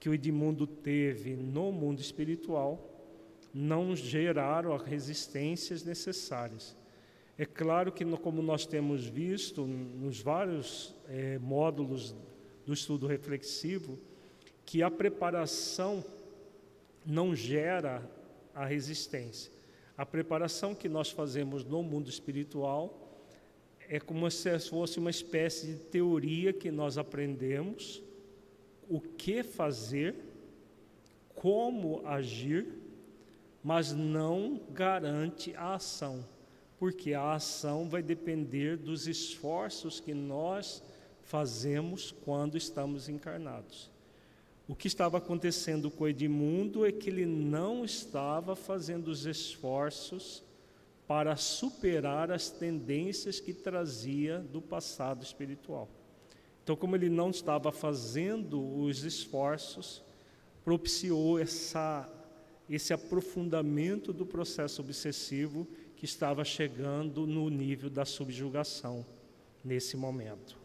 [0.00, 2.90] que o Edmundo teve no mundo espiritual
[3.54, 6.81] não geraram as resistências necessárias.
[7.38, 12.14] É claro que, como nós temos visto nos vários é, módulos
[12.66, 13.98] do estudo reflexivo,
[14.64, 16.04] que a preparação
[17.04, 18.08] não gera
[18.54, 19.50] a resistência.
[19.96, 22.98] A preparação que nós fazemos no mundo espiritual
[23.88, 28.02] é como se fosse uma espécie de teoria que nós aprendemos
[28.88, 30.14] o que fazer,
[31.34, 32.66] como agir,
[33.62, 36.24] mas não garante a ação,
[36.82, 40.82] porque a ação vai depender dos esforços que nós
[41.22, 43.88] fazemos quando estamos encarnados.
[44.66, 50.42] O que estava acontecendo com Edmundo é que ele não estava fazendo os esforços
[51.06, 55.88] para superar as tendências que trazia do passado espiritual.
[56.64, 60.02] Então, como ele não estava fazendo os esforços,
[60.64, 62.12] propiciou essa,
[62.68, 65.64] esse aprofundamento do processo obsessivo
[66.02, 69.06] que estava chegando no nível da subjugação
[69.64, 70.58] nesse momento.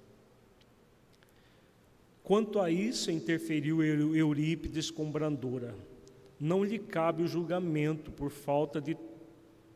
[2.23, 5.75] Quanto a isso, interferiu Eurípides com brandura.
[6.39, 8.97] Não lhe cabe o julgamento por falta de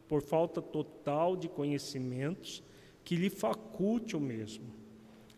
[0.08, 2.64] por falta total de conhecimentos
[3.04, 4.66] que lhe faculte o mesmo.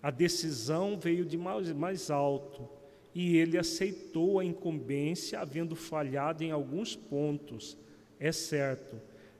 [0.01, 2.69] A decisão veio de mais, mais alto
[3.13, 7.77] e ele aceitou a incumbência, havendo falhado em alguns pontos,
[8.17, 8.95] é certo,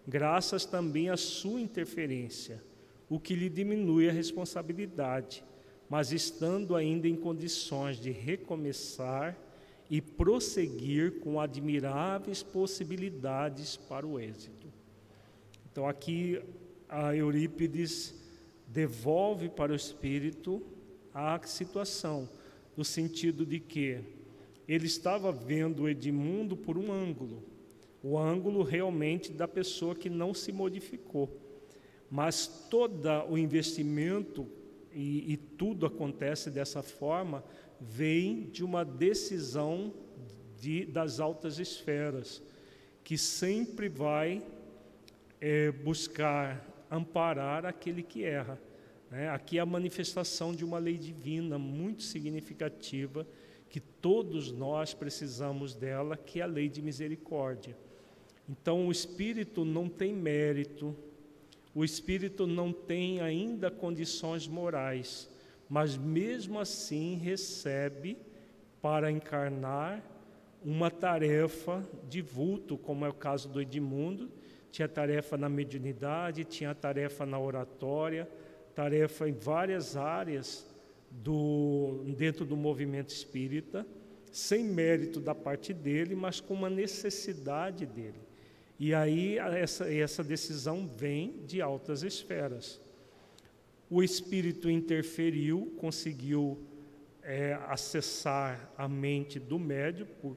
[0.07, 2.63] graças também à sua interferência,
[3.09, 5.43] o que lhe diminui a responsabilidade,
[5.89, 9.37] mas estando ainda em condições de recomeçar
[9.89, 14.67] e prosseguir com admiráveis possibilidades para o êxito.
[15.71, 16.41] Então aqui
[16.89, 18.15] a Eurípides
[18.67, 20.61] devolve para o espírito
[21.13, 22.27] a situação,
[22.75, 23.99] no sentido de que
[24.67, 27.43] ele estava vendo Edmundo por um ângulo,
[28.03, 31.39] o ângulo realmente da pessoa que não se modificou.
[32.11, 34.45] Mas todo o investimento
[34.91, 37.43] e, e tudo acontece dessa forma
[37.79, 39.93] vem de uma decisão
[40.59, 42.43] de, das altas esferas,
[43.03, 44.43] que sempre vai
[45.39, 48.57] é buscar amparar aquele que erra.
[49.11, 49.29] Né?
[49.29, 53.27] Aqui é a manifestação de uma lei divina muito significativa
[53.69, 57.75] que todos nós precisamos dela, que é a lei de misericórdia.
[58.47, 60.95] Então, o espírito não tem mérito,
[61.73, 65.29] o espírito não tem ainda condições morais,
[65.69, 68.17] mas mesmo assim recebe
[68.81, 70.03] para encarnar
[70.63, 74.29] uma tarefa de vulto, como é o caso do Edmundo,
[74.71, 78.27] tinha tarefa na mediunidade, tinha tarefa na oratória,
[78.73, 80.65] tarefa em várias áreas
[81.11, 83.85] do, dentro do movimento espírita,
[84.31, 88.19] sem mérito da parte dele, mas com uma necessidade dele.
[88.79, 92.81] E aí essa, essa decisão vem de altas esferas.
[93.89, 96.59] O espírito interferiu, conseguiu
[97.21, 100.35] é, acessar a mente do médio por,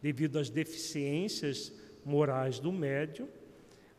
[0.00, 1.72] devido às deficiências
[2.04, 3.28] morais do médio,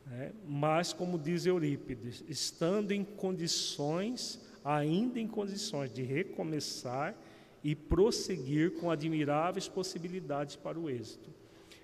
[0.05, 0.31] né?
[0.47, 7.15] mas, como diz Eurípides, estando em condições ainda em condições de recomeçar
[7.63, 11.29] e prosseguir com admiráveis possibilidades para o êxito.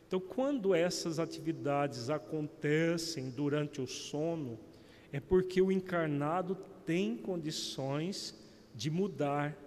[0.08, 4.60] Então, quando essas atividades acontecem durante o sono,
[5.12, 8.36] é porque o encarnado tem condições
[8.74, 9.58] de mudar,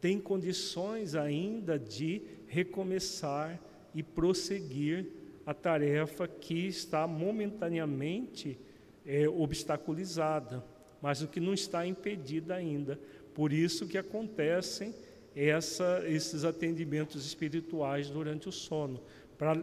[0.00, 3.60] tem condições ainda de recomeçar
[3.94, 5.06] e prosseguir
[5.44, 8.58] a tarefa que está momentaneamente
[9.04, 10.64] é, obstaculizada
[11.00, 12.98] mas o que não está impedido ainda.
[13.34, 14.94] Por isso que acontecem
[15.34, 19.00] essa, esses atendimentos espirituais durante o sono,
[19.38, 19.62] para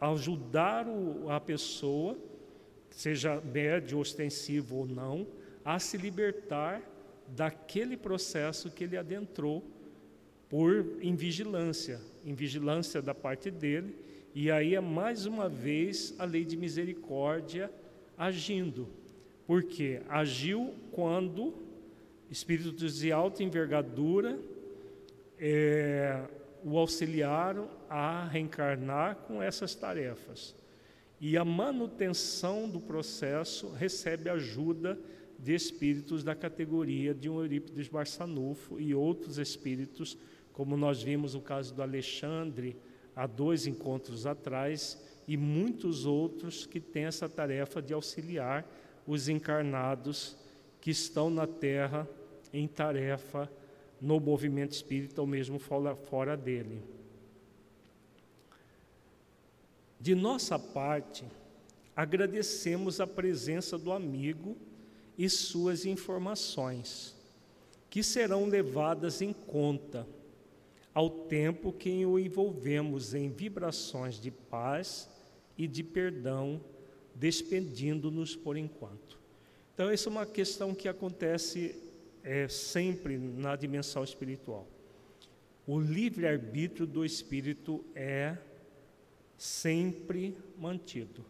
[0.00, 2.16] ajudar o, a pessoa,
[2.90, 5.26] seja médio, ostensivo ou não,
[5.64, 6.82] a se libertar
[7.28, 9.62] daquele processo que ele adentrou
[10.48, 13.96] por invigilância, invigilância da parte dele,
[14.34, 17.70] e aí é mais uma vez a lei de misericórdia
[18.16, 18.88] agindo.
[19.46, 21.54] Porque agiu quando
[22.30, 24.38] espíritos de alta envergadura
[25.38, 26.24] é,
[26.64, 30.54] o auxiliaram a reencarnar com essas tarefas.
[31.20, 34.98] E a manutenção do processo recebe ajuda
[35.38, 40.16] de espíritos da categoria de um Eurípides Barçanufo e outros espíritos,
[40.52, 42.76] como nós vimos o caso do Alexandre
[43.14, 44.98] há dois encontros atrás,
[45.28, 48.66] e muitos outros que têm essa tarefa de auxiliar
[49.06, 50.36] os encarnados
[50.80, 52.08] que estão na Terra
[52.52, 53.50] em tarefa
[54.04, 56.82] no movimento espírita ou mesmo fora, dele.
[59.98, 61.24] De nossa parte,
[61.96, 64.58] agradecemos a presença do amigo
[65.16, 67.16] e suas informações,
[67.88, 70.06] que serão levadas em conta
[70.92, 75.08] ao tempo que o envolvemos em vibrações de paz
[75.56, 76.60] e de perdão
[77.14, 79.18] despedindo-nos por enquanto.
[79.72, 81.83] Então, essa é uma questão que acontece
[82.24, 84.66] é, sempre na dimensão espiritual.
[85.66, 88.36] O livre-arbítrio do espírito é
[89.36, 91.24] sempre mantido.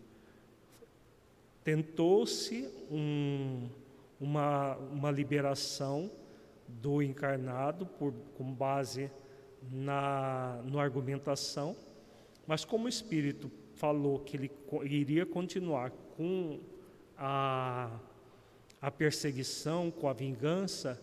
[1.63, 3.69] Tentou-se um,
[4.21, 6.11] uma, uma liberação
[6.69, 9.11] do encarnado por, com base
[9.71, 11.75] na no argumentação,
[12.47, 14.51] mas como o espírito falou que ele
[14.83, 16.61] iria continuar com
[17.17, 17.99] a,
[18.85, 21.01] a perseguição, com a vingança,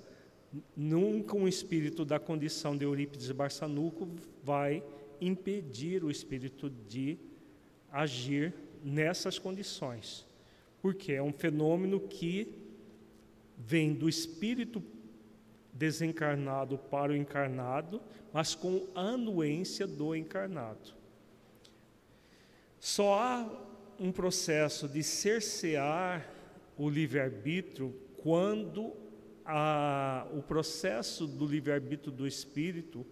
[0.77, 4.07] nunca um espírito da condição de Eurípides Barçanuco
[4.43, 4.83] vai
[5.19, 7.17] impedir o espírito de
[7.91, 8.53] agir
[8.83, 10.27] nessas condições.
[10.79, 12.53] Porque é um fenômeno que
[13.57, 14.83] vem do espírito
[15.73, 17.99] desencarnado para o encarnado,
[18.31, 20.93] mas com anuência do encarnado.
[22.79, 23.65] Só há
[23.99, 26.40] um processo de cercear
[26.77, 28.93] o livre-arbítrio quando
[29.45, 33.05] a, o processo do livre-arbítrio do espírito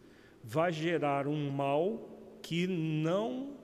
[0.44, 3.58] vai gerar um mal que não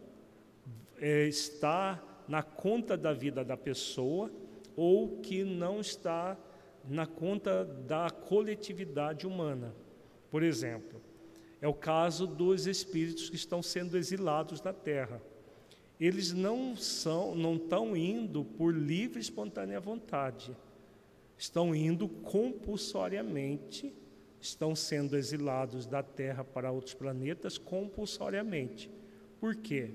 [0.97, 4.31] é, está na conta da vida da pessoa
[4.75, 6.37] ou que não está
[6.87, 9.73] na conta da coletividade humana.
[10.29, 11.01] Por exemplo,
[11.61, 15.21] é o caso dos espíritos que estão sendo exilados da Terra
[15.99, 20.55] eles não são, não estão indo por livre e espontânea vontade.
[21.37, 23.93] Estão indo compulsoriamente,
[24.39, 28.89] estão sendo exilados da Terra para outros planetas compulsoriamente.
[29.39, 29.91] Por quê?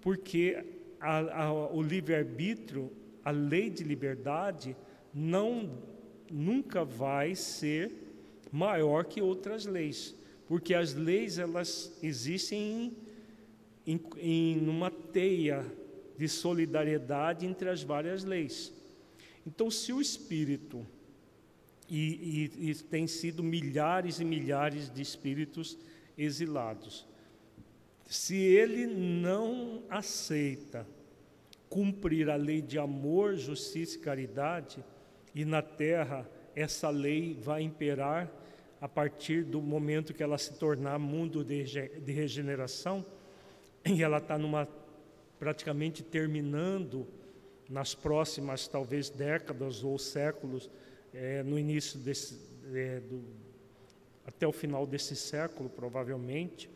[0.00, 0.64] Porque
[1.00, 2.90] a, a, o livre-arbítrio,
[3.24, 4.76] a lei de liberdade,
[5.12, 5.70] não
[6.30, 7.92] nunca vai ser
[8.50, 10.14] maior que outras leis,
[10.46, 13.05] porque as leis elas existem em
[13.86, 15.64] em, em uma teia
[16.18, 18.72] de solidariedade entre as várias leis.
[19.46, 20.84] Então, se o Espírito,
[21.88, 25.78] e, e, e tem sido milhares e milhares de espíritos
[26.16, 27.06] exilados.
[28.06, 30.86] Se ele não aceita
[31.68, 34.84] cumprir a lei de amor, justiça e caridade,
[35.34, 38.32] e na terra essa lei vai imperar
[38.80, 43.04] a partir do momento que ela se tornar mundo de, de regeneração,
[43.94, 44.68] e ela está numa
[45.38, 47.06] praticamente terminando
[47.68, 50.70] nas próximas talvez décadas ou séculos,
[51.12, 52.40] é, no início desse,
[52.72, 53.22] é, do,
[54.24, 56.70] até o final desse século, provavelmente,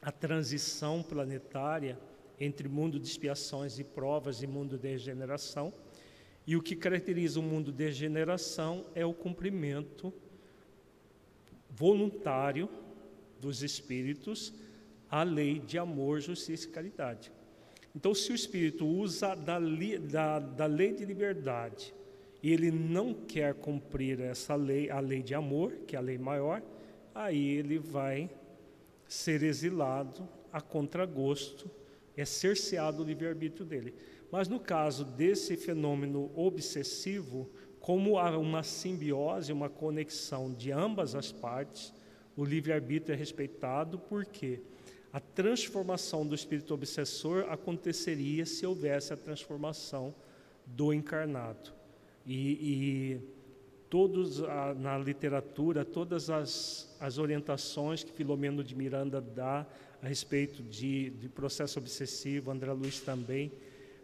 [0.00, 1.98] a transição planetária
[2.38, 5.72] entre mundo de expiações e provas e mundo de regeneração.
[6.46, 10.12] E o que caracteriza o mundo de regeneração é o cumprimento
[11.70, 12.68] voluntário
[13.40, 14.52] dos espíritos
[15.16, 17.32] à lei de amor, justiça e caridade.
[17.94, 21.94] Então, se o espírito usa da, da, da lei de liberdade
[22.42, 26.18] e ele não quer cumprir essa lei, a lei de amor, que é a lei
[26.18, 26.62] maior,
[27.14, 28.28] aí ele vai
[29.08, 31.70] ser exilado a contragosto,
[32.14, 33.94] é cerceado o livre-arbítrio dele.
[34.30, 37.48] Mas no caso desse fenômeno obsessivo,
[37.80, 41.94] como há uma simbiose, uma conexão de ambas as partes,
[42.36, 44.60] o livre-arbítrio é respeitado, porque
[45.16, 50.14] a transformação do espírito obsessor aconteceria se houvesse a transformação
[50.66, 51.72] do encarnado.
[52.26, 53.20] E, e
[53.88, 59.66] todos a, na literatura, todas as, as orientações que Filomeno de Miranda dá
[60.02, 63.50] a respeito de, de processo obsessivo, André Luiz também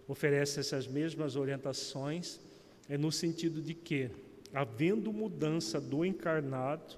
[0.08, 2.40] oferece essas mesmas orientações,
[2.88, 4.08] é no sentido de que,
[4.54, 6.96] havendo mudança do encarnado,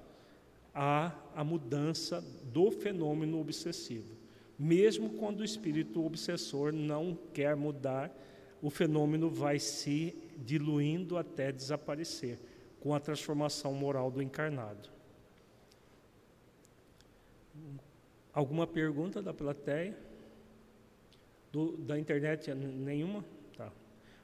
[0.73, 4.15] há a mudança do fenômeno obsessivo.
[4.57, 8.09] Mesmo quando o espírito obsessor não quer mudar,
[8.61, 12.39] o fenômeno vai se diluindo até desaparecer,
[12.79, 14.89] com a transformação moral do encarnado.
[18.33, 19.97] Alguma pergunta da plateia?
[21.51, 23.25] Do, da internet nenhuma?
[23.57, 23.71] Tá.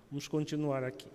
[0.10, 1.08] Vamos continuar aqui.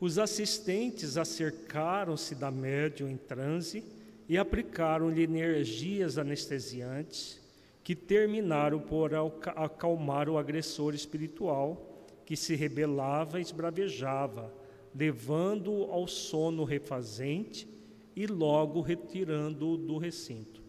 [0.00, 3.84] Os assistentes acercaram-se da médium em transe
[4.30, 7.40] e aplicaram-lhe energias anestesiantes
[7.82, 9.10] que terminaram por
[9.56, 14.54] acalmar o agressor espiritual que se rebelava e esbravejava,
[14.94, 17.68] levando-o ao sono refazente
[18.14, 20.62] e logo retirando-o do recinto.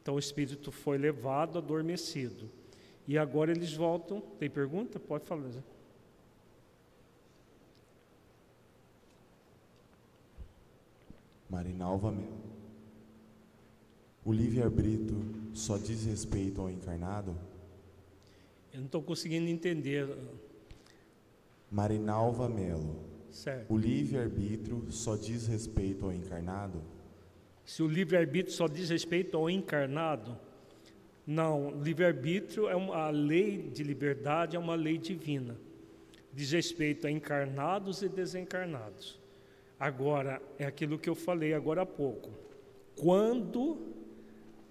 [0.00, 2.50] Então o espírito foi levado adormecido.
[3.06, 4.22] E agora eles voltam.
[4.38, 4.98] Tem pergunta?
[4.98, 5.62] Pode falar.
[11.50, 12.14] Marinalva
[14.28, 15.24] O livre-arbítrio
[15.54, 17.34] só diz respeito ao encarnado?
[18.70, 20.06] Eu não estou conseguindo entender.
[21.70, 22.94] Marinalva Melo.
[23.30, 23.72] Certo.
[23.72, 26.82] O livre-arbítrio só diz respeito ao encarnado?
[27.64, 30.36] Se o livre-arbítrio só diz respeito ao encarnado,
[31.26, 35.56] não, livre-arbítrio é uma a lei de liberdade, é uma lei divina.
[36.34, 39.18] Diz respeito a encarnados e desencarnados.
[39.80, 42.28] Agora, é aquilo que eu falei agora há pouco.
[42.94, 43.96] Quando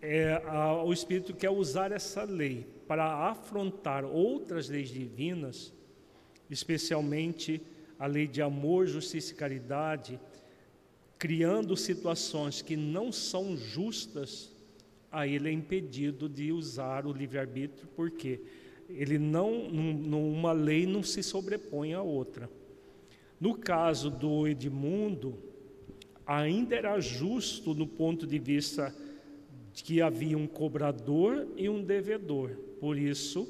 [0.01, 5.73] é, a, o Espírito quer usar essa lei para afrontar outras leis divinas,
[6.49, 7.61] especialmente
[7.99, 10.19] a lei de amor, justiça e caridade,
[11.17, 14.55] criando situações que não são justas,
[15.11, 18.39] aí ele é impedido de usar o livre-arbítrio, porque
[18.87, 22.49] ele não, numa lei não se sobrepõe à outra.
[23.39, 25.37] No caso do Edmundo,
[26.25, 28.95] ainda era justo no ponto de vista
[29.83, 32.51] que havia um cobrador e um devedor.
[32.79, 33.47] Por isso,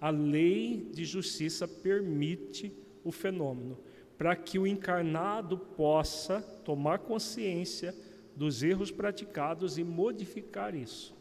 [0.00, 2.72] a lei de justiça permite
[3.04, 3.78] o fenômeno
[4.16, 7.94] para que o encarnado possa tomar consciência
[8.36, 11.16] dos erros praticados e modificar isso.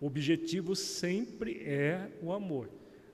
[0.00, 2.68] O objetivo sempre é o amor.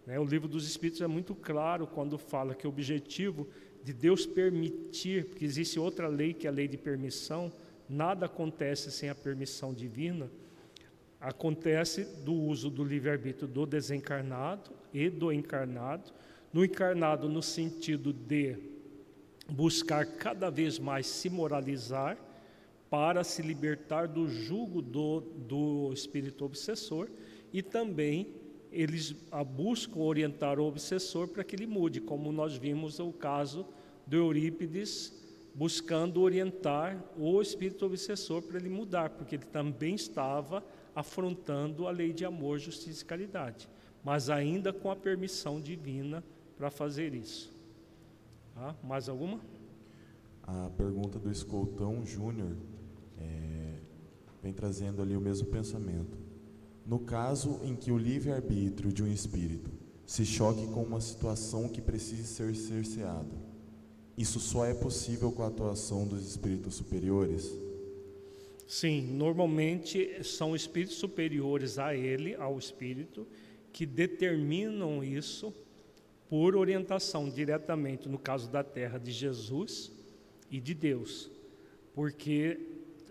[0.04, 0.18] Né?
[0.18, 3.46] O livro dos Espíritos é muito claro quando fala que o objetivo
[3.84, 7.52] de Deus permitir, porque existe outra lei que é a lei de permissão,
[7.88, 10.30] nada acontece sem a permissão divina,
[11.20, 16.10] acontece do uso do livre-arbítrio do desencarnado e do encarnado.
[16.52, 18.56] No encarnado, no sentido de
[19.48, 22.16] buscar cada vez mais se moralizar
[22.88, 27.08] para se libertar do jugo do, do espírito obsessor
[27.52, 28.34] e também
[28.72, 29.14] eles
[29.56, 33.66] buscam orientar o obsessor para que ele mude, como nós vimos o caso
[34.06, 35.20] do Eurípides
[35.54, 40.64] buscando orientar o espírito obsessor para ele mudar, porque ele também estava
[40.94, 43.68] afrontando a lei de amor, justiça e caridade,
[44.04, 46.24] mas ainda com a permissão divina
[46.56, 47.52] para fazer isso.
[48.82, 49.40] Mais alguma?
[50.42, 52.56] A pergunta do Escoltão Júnior
[53.18, 53.78] é,
[54.42, 56.18] vem trazendo ali o mesmo pensamento.
[56.84, 59.70] No caso em que o livre-arbítrio de um espírito
[60.04, 63.50] se choque com uma situação que precise ser cerceada,
[64.18, 67.50] isso só é possível com a atuação dos espíritos superiores?
[68.70, 73.26] Sim, normalmente são espíritos superiores a ele, ao espírito,
[73.72, 75.52] que determinam isso
[76.28, 79.90] por orientação diretamente, no caso da terra, de Jesus
[80.48, 81.28] e de Deus.
[81.96, 82.60] Porque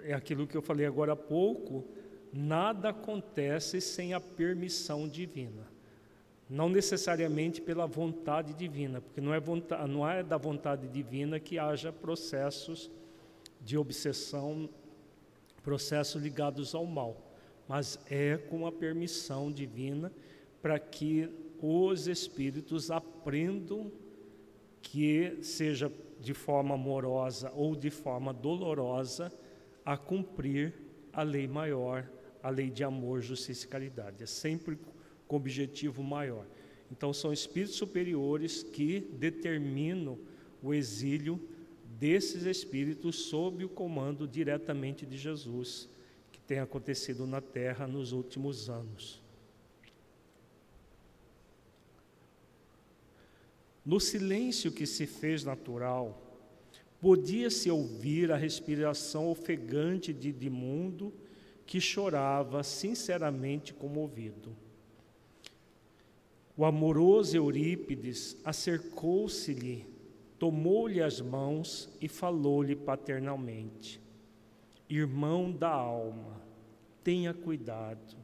[0.01, 1.83] é aquilo que eu falei agora há pouco,
[2.31, 5.67] nada acontece sem a permissão divina.
[6.49, 11.59] Não necessariamente pela vontade divina, porque não é, vontade, não é da vontade divina que
[11.59, 12.89] haja processos
[13.59, 14.69] de obsessão,
[15.63, 17.33] processos ligados ao mal,
[17.67, 20.11] mas é com a permissão divina
[20.61, 21.29] para que
[21.61, 23.91] os espíritos aprendam
[24.81, 29.31] que seja de forma amorosa ou de forma dolorosa
[29.85, 30.73] a cumprir
[31.13, 32.09] a lei maior,
[32.41, 34.23] a lei de amor, justiça e caridade.
[34.23, 34.77] É sempre
[35.27, 36.45] com objetivo maior.
[36.91, 40.17] Então, são espíritos superiores que determinam
[40.61, 41.39] o exílio
[41.99, 45.89] desses espíritos sob o comando diretamente de Jesus,
[46.31, 49.21] que tem acontecido na Terra nos últimos anos.
[53.85, 56.21] No silêncio que se fez natural,
[57.01, 61.11] podia-se ouvir a respiração ofegante de Edmundo,
[61.65, 64.55] que chorava sinceramente comovido.
[66.55, 69.85] O amoroso Eurípides acercou-se-lhe,
[70.39, 74.01] tomou-lhe as mãos e falou-lhe paternalmente:
[74.89, 76.41] Irmão da alma,
[77.03, 78.17] tenha cuidado.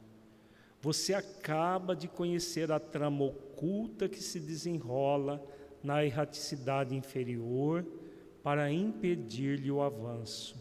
[0.80, 5.44] Você acaba de conhecer a trama oculta que se desenrola
[5.82, 7.84] na erraticidade inferior
[8.42, 10.56] para impedir-lhe o avanço.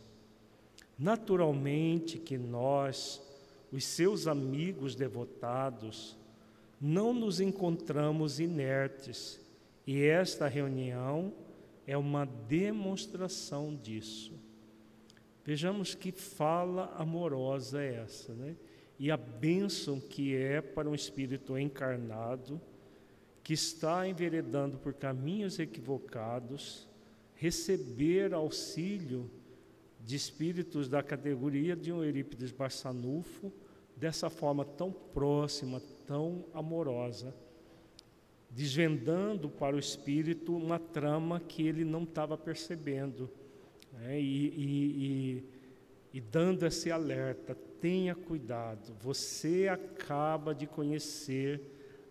[0.98, 3.22] Naturalmente que nós,
[3.72, 6.18] os seus amigos devotados,
[6.80, 9.40] não nos encontramos inertes
[9.86, 11.34] e esta reunião
[11.88, 14.34] é uma demonstração disso.
[15.44, 18.56] Vejamos que fala amorosa é essa, né?
[18.98, 22.60] E a bênção que é para um espírito encarnado
[23.44, 26.90] que está enveredando por caminhos equivocados,
[27.36, 29.30] receber auxílio
[30.00, 33.54] de espíritos da categoria de um Eurípides Barçanufo,
[33.96, 37.36] dessa forma tão próxima, tão amorosa,
[38.56, 43.30] desvendando para o espírito uma trama que ele não estava percebendo,
[43.92, 44.18] né?
[44.18, 45.44] e, e, e,
[46.14, 51.62] e dando esse alerta: tenha cuidado, você acaba de conhecer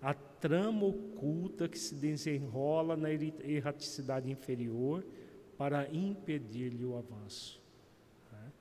[0.03, 5.03] a trama oculta que se desenrola na erraticidade inferior
[5.57, 7.59] para impedir-lhe o avanço.
[8.31, 8.53] Né?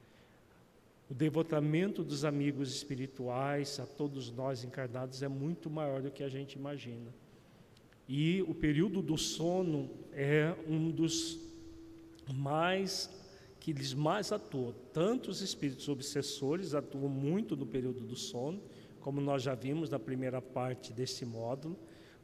[1.12, 6.30] O devotamento dos amigos espirituais a todos nós encarnados é muito maior do que a
[6.30, 7.14] gente imagina.
[8.08, 11.40] E o período do sono é um dos
[12.34, 13.10] mais
[13.60, 14.74] que eles mais atuam.
[14.92, 18.62] Tanto os espíritos obsessores atuam muito no período do sono,
[19.00, 21.78] como nós já vimos na primeira parte deste módulo,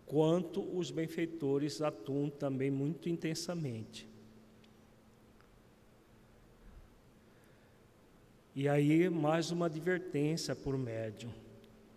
[0.05, 4.07] quanto os benfeitores atuam também muito intensamente.
[8.53, 11.31] E aí, mais uma advertência por médium.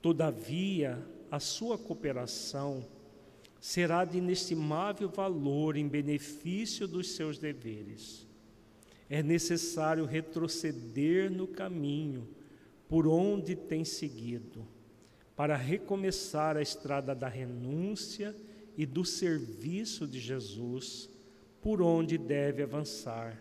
[0.01, 2.85] Todavia, a sua cooperação
[3.63, 8.27] será de inestimável valor em benefício dos seus deveres.
[9.09, 12.29] É necessário retroceder no caminho
[12.89, 14.67] por onde tem seguido,
[15.37, 18.35] para recomeçar a estrada da renúncia
[18.77, 21.09] e do serviço de Jesus,
[21.61, 23.41] por onde deve avançar.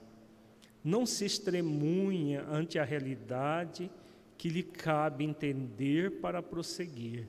[0.84, 3.90] Não se estremunha ante a realidade
[4.38, 7.28] que lhe cabe entender para prosseguir.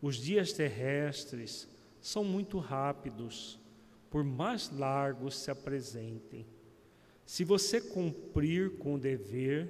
[0.00, 1.68] Os dias terrestres
[2.06, 3.58] são muito rápidos,
[4.08, 6.46] por mais largos se apresentem.
[7.24, 9.68] Se você cumprir com o dever,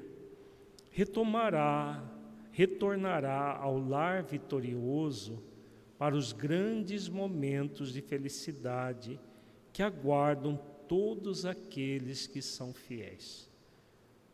[0.91, 2.05] retomará,
[2.53, 5.43] retornará ao lar vitorioso
[5.97, 9.19] para os grandes momentos de felicidade
[9.73, 13.51] que aguardam todos aqueles que são fiéis.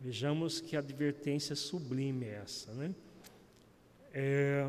[0.01, 2.93] Vejamos que advertência sublime é essa, né?
[4.13, 4.69] É,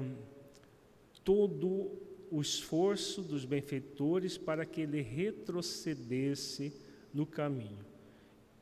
[1.23, 6.73] todo o esforço dos benfeitores para que ele retrocedesse
[7.13, 7.85] no caminho.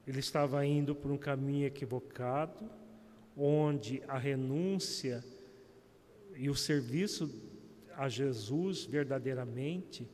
[0.06, 2.70] Ele estava indo por um caminho equivocado,
[3.38, 5.24] onde a renúncia
[6.36, 7.34] e o serviço
[7.96, 10.06] a Jesus verdadeiramente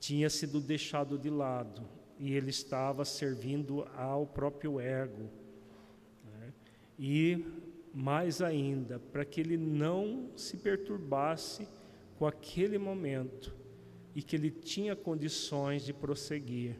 [0.00, 1.88] tinha sido deixado de lado
[2.18, 5.30] e ele estava servindo ao próprio ego.
[6.24, 6.52] Né?
[6.98, 7.46] E
[7.94, 11.68] mais ainda, para que ele não se perturbasse
[12.18, 13.54] com aquele momento
[14.14, 16.76] e que ele tinha condições de prosseguir.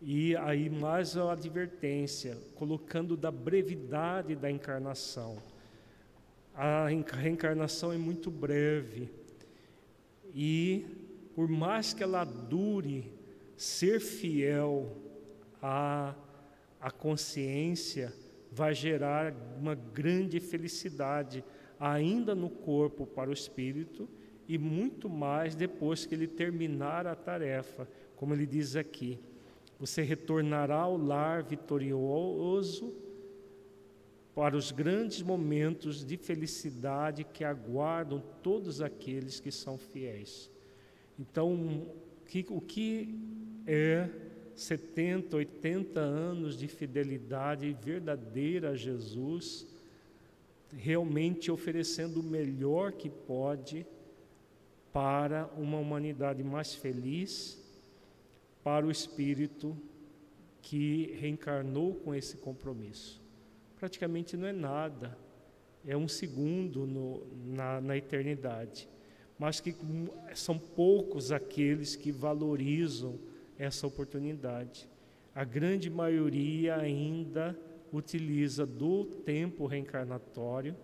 [0.00, 5.36] E aí mais a advertência, colocando da brevidade da encarnação.
[6.54, 9.10] A reencarnação é muito breve
[10.34, 10.86] e
[11.34, 13.12] por mais que ela dure,
[13.56, 14.96] ser fiel
[15.60, 16.14] à,
[16.80, 18.12] à consciência
[18.50, 21.44] vai gerar uma grande felicidade
[21.78, 24.08] ainda no corpo para o espírito
[24.46, 29.18] e muito mais depois que ele terminar a tarefa, como ele diz aqui.
[29.78, 32.94] Você retornará ao lar vitorioso
[34.34, 40.50] para os grandes momentos de felicidade que aguardam todos aqueles que são fiéis.
[41.18, 41.86] Então,
[42.50, 43.14] o que
[43.66, 44.10] é
[44.54, 49.66] 70, 80 anos de fidelidade verdadeira a Jesus,
[50.76, 53.86] realmente oferecendo o melhor que pode
[54.92, 57.60] para uma humanidade mais feliz,
[58.62, 59.76] para o espírito
[60.62, 63.20] que reencarnou com esse compromisso.
[63.76, 65.18] Praticamente não é nada,
[65.86, 68.88] é um segundo no, na, na eternidade,
[69.38, 69.74] mas que
[70.34, 73.18] são poucos aqueles que valorizam
[73.58, 74.88] essa oportunidade.
[75.34, 77.58] A grande maioria ainda
[77.96, 80.76] utiliza do tempo reencarnatório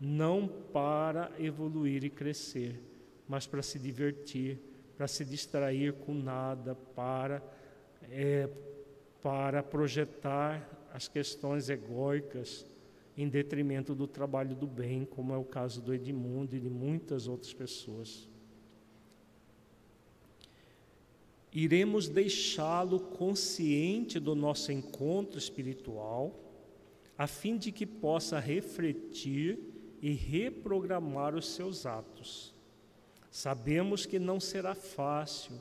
[0.00, 2.80] não para evoluir e crescer,
[3.26, 4.60] mas para se divertir,
[4.96, 7.42] para se distrair com nada, para,
[8.10, 8.48] é,
[9.20, 12.66] para projetar as questões egóicas
[13.16, 17.26] em detrimento do trabalho do bem, como é o caso do Edmundo e de muitas
[17.26, 18.28] outras pessoas.
[21.52, 26.32] iremos deixá-lo consciente do nosso encontro espiritual,
[27.18, 29.58] a fim de que possa refletir
[30.00, 32.54] e reprogramar os seus atos.
[33.28, 35.52] Sabemos que não será fácil,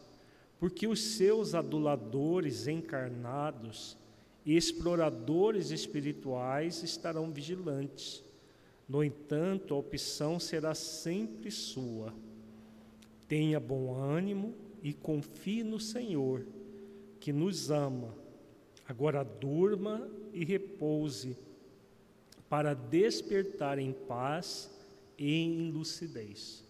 [0.60, 3.98] porque os seus aduladores encarnados
[4.46, 8.24] e exploradores espirituais estarão vigilantes.
[8.88, 12.14] No entanto, a opção será sempre sua.
[13.28, 16.46] Tenha bom ânimo e confie no Senhor,
[17.20, 18.16] que nos ama.
[18.88, 21.36] Agora durma e repouse,
[22.50, 24.70] para despertar em paz
[25.18, 26.64] e em lucidez.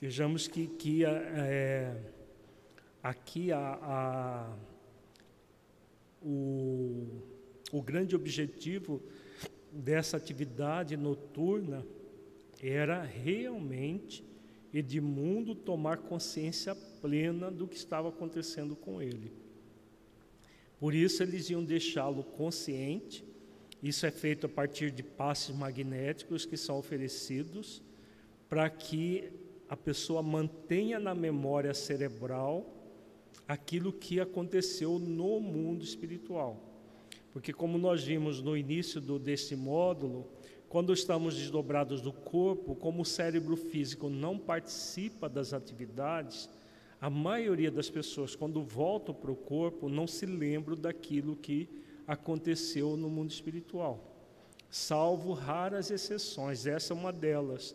[0.00, 1.96] Vejamos que, que é,
[3.02, 4.56] aqui a, a,
[6.22, 7.06] o,
[7.72, 9.02] o grande objetivo
[9.72, 11.84] dessa atividade noturna
[12.62, 14.24] era realmente
[14.72, 19.32] Edmundo tomar consciência plena do que estava acontecendo com ele.
[20.78, 23.24] Por isso, eles iam deixá-lo consciente.
[23.82, 27.82] Isso é feito a partir de passes magnéticos que são oferecidos
[28.48, 29.32] para que
[29.68, 32.72] a pessoa mantenha na memória cerebral
[33.46, 36.62] aquilo que aconteceu no mundo espiritual.
[37.32, 40.26] Porque, como nós vimos no início do, desse módulo,
[40.68, 46.48] quando estamos desdobrados do corpo, como o cérebro físico não participa das atividades,
[47.00, 51.68] a maioria das pessoas, quando voltam para o corpo, não se lembram daquilo que
[52.06, 54.16] aconteceu no mundo espiritual,
[54.70, 56.66] salvo raras exceções.
[56.66, 57.74] Essa é uma delas,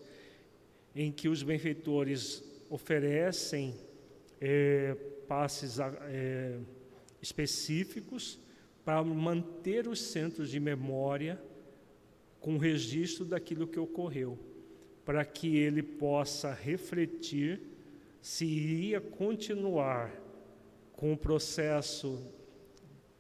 [0.96, 3.76] em que os benfeitores oferecem
[4.40, 4.96] é,
[5.28, 6.60] passes é,
[7.22, 8.40] específicos
[8.84, 11.42] para manter os centros de memória
[12.40, 14.38] com registro daquilo que ocorreu,
[15.06, 17.62] para que ele possa refletir
[18.22, 20.12] se iria continuar
[20.94, 22.24] com o processo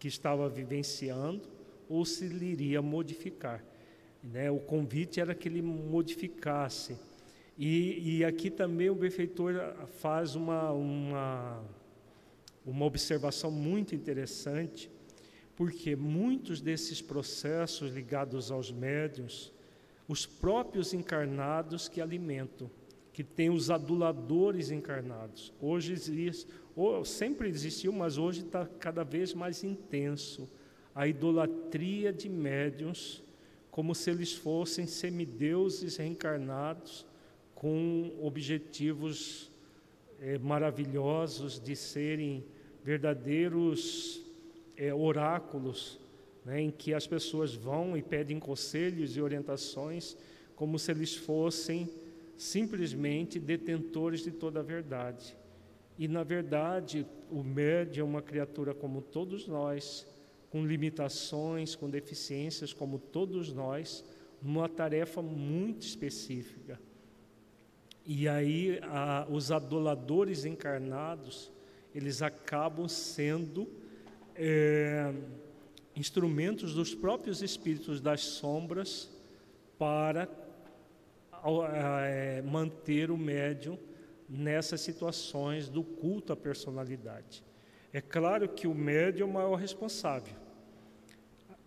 [0.01, 1.47] que estava vivenciando
[1.87, 3.63] ou se ele iria modificar.
[4.23, 4.49] Né?
[4.49, 6.97] O convite era que ele modificasse.
[7.55, 9.53] E, e aqui também o benfeitor
[9.99, 11.63] faz uma, uma,
[12.65, 14.89] uma observação muito interessante
[15.55, 19.53] porque muitos desses processos ligados aos médios,
[20.07, 22.71] os próprios encarnados que alimentam,
[23.13, 25.53] que têm os aduladores encarnados.
[25.61, 30.49] Hoje existe, ou sempre existiu, mas hoje está cada vez mais intenso
[30.93, 33.23] a idolatria de médiuns,
[33.69, 37.05] como se eles fossem semideuses reencarnados
[37.55, 39.49] com objetivos
[40.19, 42.43] é, maravilhosos de serem
[42.83, 44.21] verdadeiros
[44.75, 45.99] é, oráculos,
[46.43, 50.17] né, em que as pessoas vão e pedem conselhos e orientações,
[50.55, 51.89] como se eles fossem
[52.35, 55.37] simplesmente detentores de toda a verdade.
[56.01, 60.07] E, na verdade, o médium é uma criatura como todos nós,
[60.49, 64.03] com limitações, com deficiências, como todos nós,
[64.41, 66.81] numa tarefa muito específica.
[68.03, 71.51] E aí a, os adoladores encarnados,
[71.93, 73.69] eles acabam sendo
[74.35, 75.13] é,
[75.95, 79.07] instrumentos dos próprios espíritos das sombras
[79.77, 80.27] para
[82.03, 83.77] é, manter o médium
[84.31, 87.43] nessas situações do culto à personalidade.
[87.91, 90.33] É claro que o médium é o maior responsável,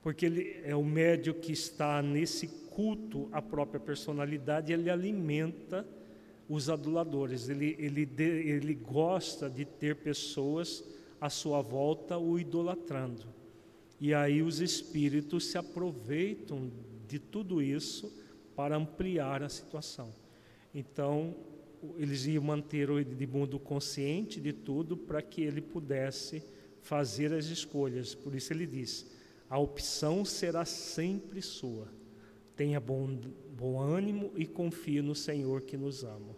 [0.03, 5.87] porque ele é o médium que está nesse culto à própria personalidade, ele alimenta
[6.49, 10.83] os aduladores, ele, ele, ele gosta de ter pessoas
[11.21, 13.27] à sua volta o idolatrando.
[14.01, 16.71] E aí os espíritos se aproveitam
[17.07, 18.13] de tudo isso
[18.57, 20.13] para ampliar a situação.
[20.75, 21.35] Então,
[21.97, 26.43] eles iam manter o Edmundo consciente de tudo para que ele pudesse
[26.81, 28.15] fazer as escolhas.
[28.15, 29.07] Por isso ele diz:
[29.49, 31.89] a opção será sempre sua.
[32.57, 33.19] Tenha bom,
[33.57, 36.37] bom ânimo e confie no Senhor que nos ama.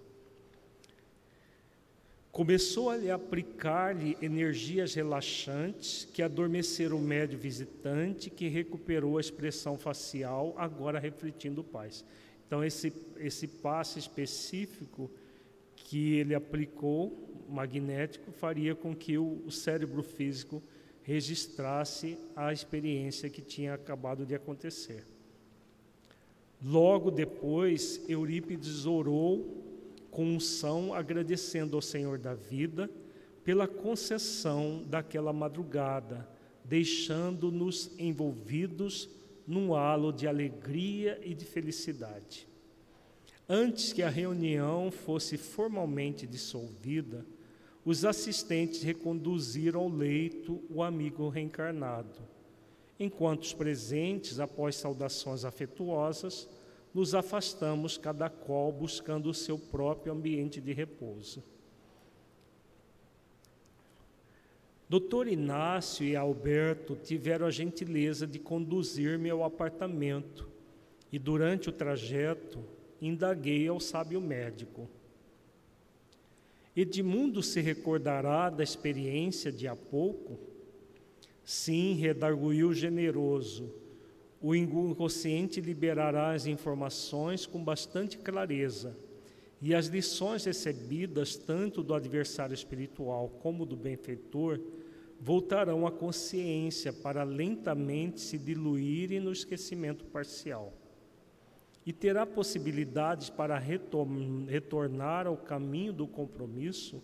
[2.33, 9.79] Começou a lhe aplicar-lhe energias relaxantes que adormeceram o médio visitante, que recuperou a expressão
[9.79, 12.05] facial, agora refletindo paz.
[12.47, 15.11] Então, esse, esse passe específico
[15.87, 20.61] que ele aplicou, magnético, faria com que o, cérebro físico
[21.05, 25.07] registrasse a experiência que tinha acabado de acontecer.
[26.61, 29.63] Logo depois, Eurípides orou
[30.11, 32.91] com unção, agradecendo ao Senhor da vida
[33.45, 36.29] pela concessão daquela madrugada,
[36.65, 39.09] deixando-nos envolvidos
[39.47, 42.49] num halo de alegria e de felicidade.
[43.49, 47.25] Antes que a reunião fosse formalmente dissolvida,
[47.85, 52.19] os assistentes reconduziram ao leito o amigo reencarnado,
[52.99, 56.49] enquanto os presentes, após saudações afetuosas,
[56.93, 61.45] nos afastamos, cada qual buscando o seu próprio ambiente de repouso.
[64.89, 70.49] Doutor Inácio e Alberto tiveram a gentileza de conduzir-me ao apartamento
[71.13, 72.65] e, durante o trajeto,
[73.01, 74.89] indaguei ao sábio médico.
[76.75, 80.39] Edmundo se recordará da experiência de há pouco?
[81.45, 83.73] Sim, redarguiu generoso.
[84.43, 88.97] O inconsciente liberará as informações com bastante clareza,
[89.63, 94.61] e as lições recebidas, tanto do adversário espiritual como do benfeitor,
[95.19, 100.75] voltarão à consciência para lentamente se diluírem no esquecimento parcial
[101.87, 107.01] e terá possibilidades para retornar ao caminho do compromisso,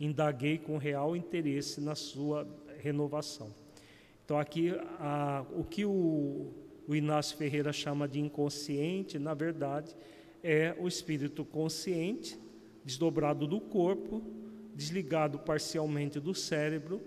[0.00, 3.54] indaguei com real interesse na sua renovação.
[4.24, 6.50] Então, aqui, a, o que o,
[6.88, 9.94] o Inácio Ferreira chama de inconsciente, na verdade,
[10.42, 12.38] é o espírito consciente,
[12.82, 14.22] desdobrado do corpo,
[14.74, 17.02] desligado parcialmente do cérebro,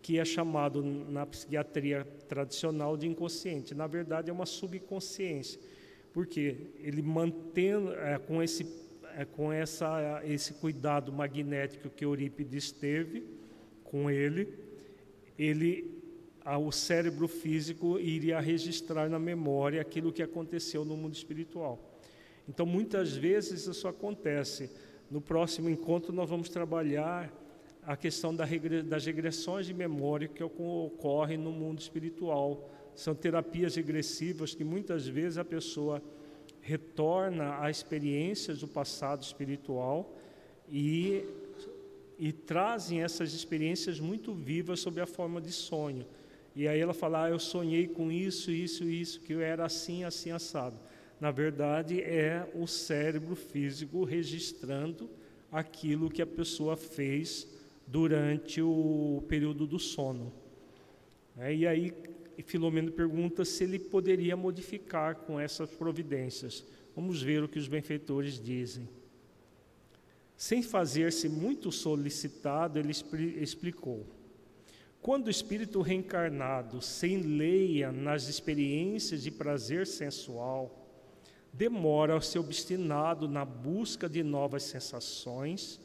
[0.00, 3.74] que é chamado na psiquiatria tradicional de inconsciente.
[3.74, 5.60] Na verdade, é uma subconsciência
[6.12, 8.66] porque ele mantendo é, com esse
[9.16, 13.24] é, com essa esse cuidado magnético que Eurípides teve
[13.84, 14.48] com ele,
[15.38, 16.02] ele
[16.58, 21.78] o cérebro físico iria registrar na memória aquilo que aconteceu no mundo espiritual.
[22.48, 24.70] Então, muitas vezes isso acontece.
[25.10, 27.32] No próximo encontro, nós vamos trabalhar
[27.84, 34.64] a questão das regressões de memória que ocorrem no mundo espiritual, são terapias regressivas que
[34.64, 36.02] muitas vezes a pessoa
[36.60, 40.16] retorna a experiências do passado espiritual
[40.70, 41.24] e,
[42.18, 46.06] e trazem essas experiências muito vivas sob a forma de sonho.
[46.54, 50.04] E aí ela fala: ah, Eu sonhei com isso, isso, isso, que eu era assim,
[50.04, 50.78] assim, assado.
[51.20, 55.08] Na verdade, é o cérebro físico registrando
[55.50, 57.48] aquilo que a pessoa fez
[57.86, 60.32] durante o período do sono.
[61.36, 61.92] É, e aí
[62.36, 66.64] e Filomeno pergunta se ele poderia modificar com essas providências.
[66.94, 68.88] Vamos ver o que os benfeitores dizem.
[70.36, 72.92] Sem fazer-se muito solicitado, ele
[73.40, 74.06] explicou:
[75.00, 80.88] quando o espírito reencarnado se enleia nas experiências de prazer sensual,
[81.52, 85.80] demora-se obstinado na busca de novas sensações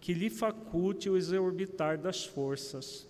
[0.00, 3.06] que lhe faculte o exorbitar das forças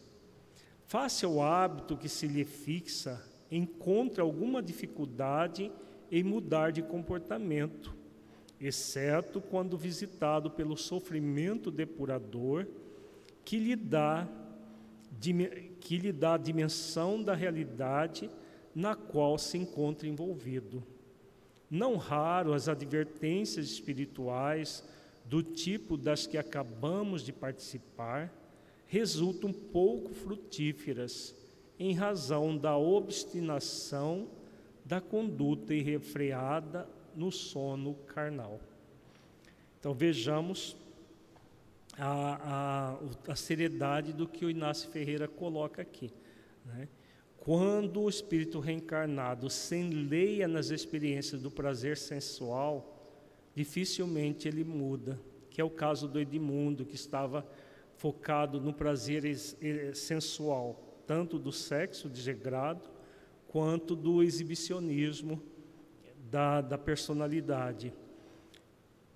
[0.87, 3.20] Face ao hábito que se lhe fixa,
[3.51, 5.72] encontra alguma dificuldade
[6.12, 7.93] em mudar de comportamento,
[8.61, 12.66] exceto quando visitado pelo sofrimento depurador
[13.45, 14.28] que lhe dá
[15.80, 18.30] que lhe dá a dimensão da realidade
[18.74, 20.84] na qual se encontra envolvido.
[21.70, 24.84] Não raro as advertências espirituais
[25.24, 28.30] do tipo das que acabamos de participar
[28.87, 31.34] resultam pouco frutíferas
[31.78, 34.28] em razão da obstinação
[34.84, 38.61] da conduta irrefreada no sono carnal.
[39.78, 40.76] Então vejamos
[41.99, 42.97] a,
[43.28, 46.12] a, a seriedade do que o Inácio Ferreira coloca aqui.
[46.64, 46.89] Né?
[47.39, 52.97] Quando o espírito reencarnado se enleia nas experiências do prazer sensual,
[53.55, 55.20] dificilmente ele muda,
[55.51, 57.47] que é o caso do Edmundo, que estava
[57.97, 59.22] focado no prazer
[59.94, 62.88] sensual, tanto do sexo desegrado
[63.49, 65.42] quanto do exibicionismo
[66.30, 67.92] da, da personalidade.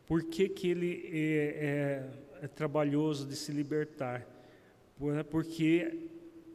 [0.06, 2.08] Por que, que ele é,
[2.40, 4.26] é, é trabalhoso de se libertar?
[4.98, 6.08] Né, porque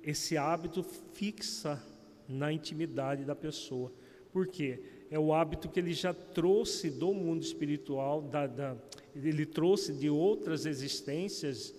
[0.04, 1.82] esse hábito fixa
[2.28, 3.92] na intimidade da pessoa.
[4.32, 4.80] Por quê?
[5.10, 8.76] É o hábito que ele já trouxe do mundo espiritual, da, da
[9.16, 11.74] ele trouxe de outras existências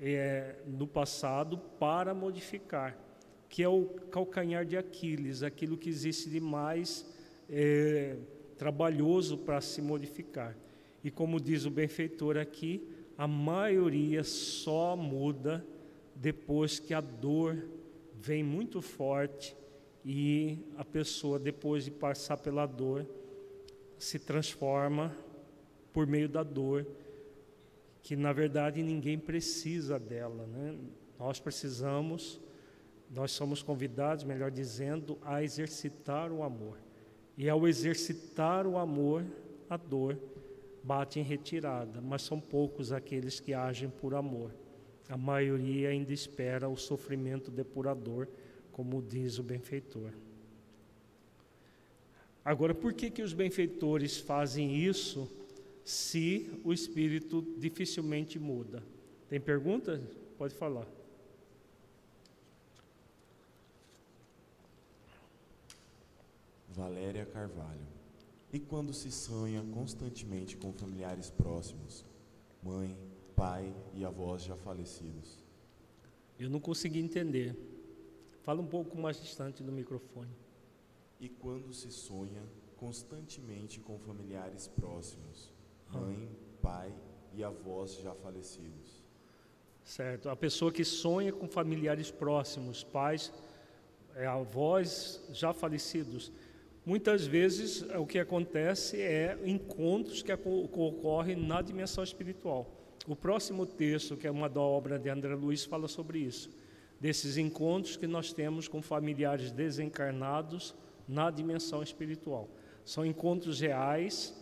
[0.00, 2.98] é, no passado para modificar,
[3.48, 7.06] que é o calcanhar de Aquiles, aquilo que existe de mais
[7.48, 8.16] é,
[8.56, 10.56] trabalhoso para se modificar.
[11.02, 12.86] E como diz o benfeitor aqui,
[13.16, 15.64] a maioria só muda
[16.14, 17.68] depois que a dor
[18.14, 19.56] vem muito forte
[20.04, 23.06] e a pessoa, depois de passar pela dor,
[23.98, 25.16] se transforma
[25.92, 26.86] por meio da dor
[28.06, 30.78] que na verdade ninguém precisa dela, né?
[31.18, 32.40] Nós precisamos,
[33.10, 36.78] nós somos convidados, melhor dizendo, a exercitar o amor.
[37.36, 39.24] E ao exercitar o amor,
[39.68, 40.16] a dor
[40.84, 44.54] bate em retirada, mas são poucos aqueles que agem por amor.
[45.08, 48.28] A maioria ainda espera o sofrimento depurador,
[48.70, 50.12] como diz o benfeitor.
[52.44, 55.28] Agora, por que que os benfeitores fazem isso?
[55.86, 58.82] Se o espírito dificilmente muda.
[59.28, 60.02] Tem pergunta?
[60.36, 60.84] Pode falar.
[66.70, 67.86] Valéria Carvalho.
[68.52, 72.04] E quando se sonha constantemente com familiares próximos,
[72.60, 72.98] mãe,
[73.36, 75.38] pai e avós já falecidos?
[76.36, 77.56] Eu não consegui entender.
[78.42, 80.34] Fala um pouco mais distante do microfone.
[81.20, 82.42] E quando se sonha
[82.76, 85.54] constantemente com familiares próximos,
[85.90, 86.28] mãe,
[86.62, 86.92] pai
[87.34, 89.04] e avós já falecidos.
[89.84, 90.28] Certo.
[90.28, 93.32] A pessoa que sonha com familiares próximos, pais,
[94.16, 96.32] é, avós já falecidos.
[96.84, 102.70] Muitas vezes o que acontece é encontros que ocorrem na dimensão espiritual.
[103.06, 106.50] O próximo texto, que é uma da obra de André Luiz, fala sobre isso.
[107.00, 110.74] Desses encontros que nós temos com familiares desencarnados
[111.06, 112.48] na dimensão espiritual.
[112.84, 114.34] São encontros reais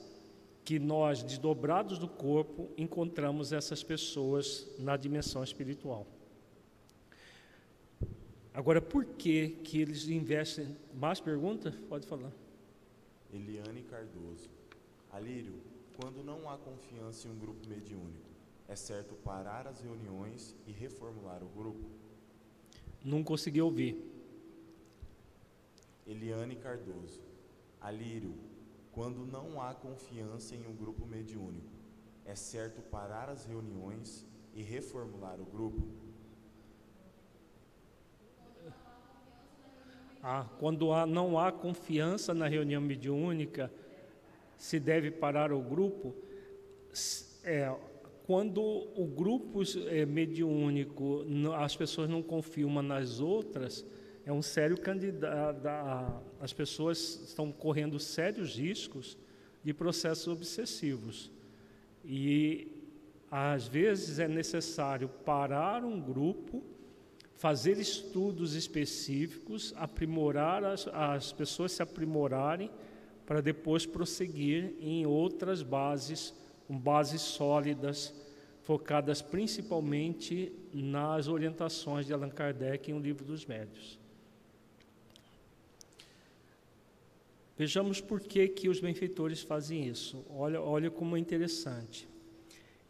[0.65, 6.07] que nós, desdobrados do corpo, encontramos essas pessoas na dimensão espiritual.
[8.55, 10.77] Agora, por que que eles investem?
[10.95, 11.75] Mais perguntas?
[11.89, 12.33] Pode falar.
[13.33, 14.49] Eliane Cardoso.
[15.13, 15.61] Alírio,
[16.01, 18.31] quando não há confiança em um grupo mediúnico,
[18.69, 21.85] é certo parar as reuniões e reformular o grupo?
[23.05, 24.03] Não consegui ouvir.
[26.07, 27.21] Eliane Cardoso.
[27.81, 28.35] Alírio,
[28.95, 31.73] quando não há confiança em um grupo mediúnico,
[32.25, 34.25] é certo parar as reuniões
[34.55, 35.83] e reformular o grupo?
[40.23, 43.71] Ah, quando há, não há confiança na reunião mediúnica,
[44.57, 46.15] se deve parar o grupo?
[47.43, 47.75] É,
[48.27, 51.27] quando o grupo é, mediúnico,
[51.59, 53.85] as pessoas não confiam umas nas outras,
[54.27, 55.59] é um sério candidato.
[56.41, 59.19] As pessoas estão correndo sérios riscos
[59.63, 61.31] de processos obsessivos.
[62.05, 62.69] E
[63.31, 66.63] às vezes é necessário parar um grupo,
[67.35, 72.71] fazer estudos específicos, aprimorar as, as pessoas se aprimorarem
[73.27, 76.35] para depois prosseguir em outras bases,
[76.69, 78.15] bases sólidas,
[78.63, 84.04] focadas principalmente nas orientações de Allan Kardec em O Livro dos Médios.
[87.57, 90.25] Vejamos por que, que os benfeitores fazem isso.
[90.29, 92.09] Olha, olha como é interessante.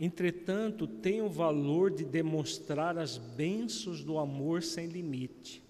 [0.00, 5.62] Entretanto, tem o valor de demonstrar as bênçãos do amor sem limite,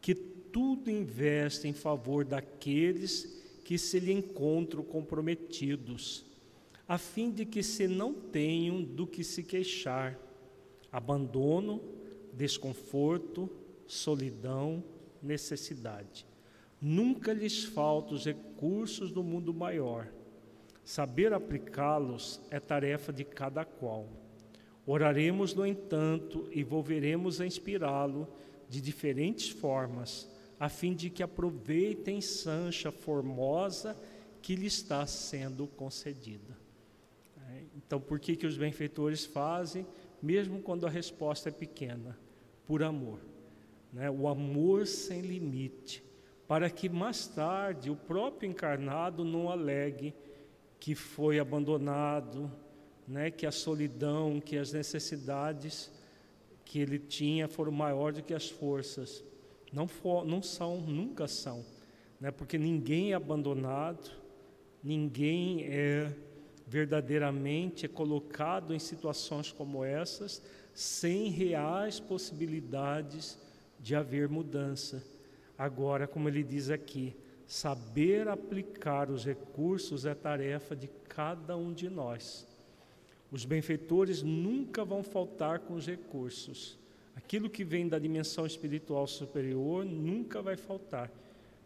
[0.00, 6.24] que tudo investe em favor daqueles que se lhe encontram comprometidos,
[6.88, 10.18] a fim de que se não tenham do que se queixar.
[10.90, 11.80] Abandono,
[12.32, 13.48] desconforto,
[13.86, 14.82] solidão,
[15.22, 16.26] necessidade.
[16.80, 20.08] Nunca lhes faltam os recursos do mundo maior.
[20.84, 24.08] Saber aplicá-los é tarefa de cada qual.
[24.86, 28.26] Oraremos, no entanto, e volveremos a inspirá-lo
[28.68, 30.28] de diferentes formas,
[30.58, 33.96] a fim de que aproveitem sancha formosa
[34.40, 36.56] que lhe está sendo concedida.
[37.50, 39.86] É, então, por que, que os benfeitores fazem,
[40.22, 42.18] mesmo quando a resposta é pequena?
[42.66, 43.20] Por amor.
[43.92, 44.10] Né?
[44.10, 46.02] O amor sem limite,
[46.50, 50.12] para que mais tarde o próprio encarnado não alegue
[50.80, 52.50] que foi abandonado,
[53.06, 53.30] né?
[53.30, 55.92] que a solidão, que as necessidades
[56.64, 59.22] que ele tinha foram maiores do que as forças.
[59.72, 61.64] Não, for, não são, nunca são,
[62.20, 62.32] né?
[62.32, 64.10] porque ninguém é abandonado,
[64.82, 66.12] ninguém é
[66.66, 70.42] verdadeiramente é colocado em situações como essas
[70.74, 73.38] sem reais possibilidades
[73.78, 75.00] de haver mudança.
[75.60, 77.14] Agora, como ele diz aqui,
[77.46, 82.48] saber aplicar os recursos é tarefa de cada um de nós.
[83.30, 86.78] Os benfeitores nunca vão faltar com os recursos.
[87.14, 91.12] Aquilo que vem da dimensão espiritual superior nunca vai faltar,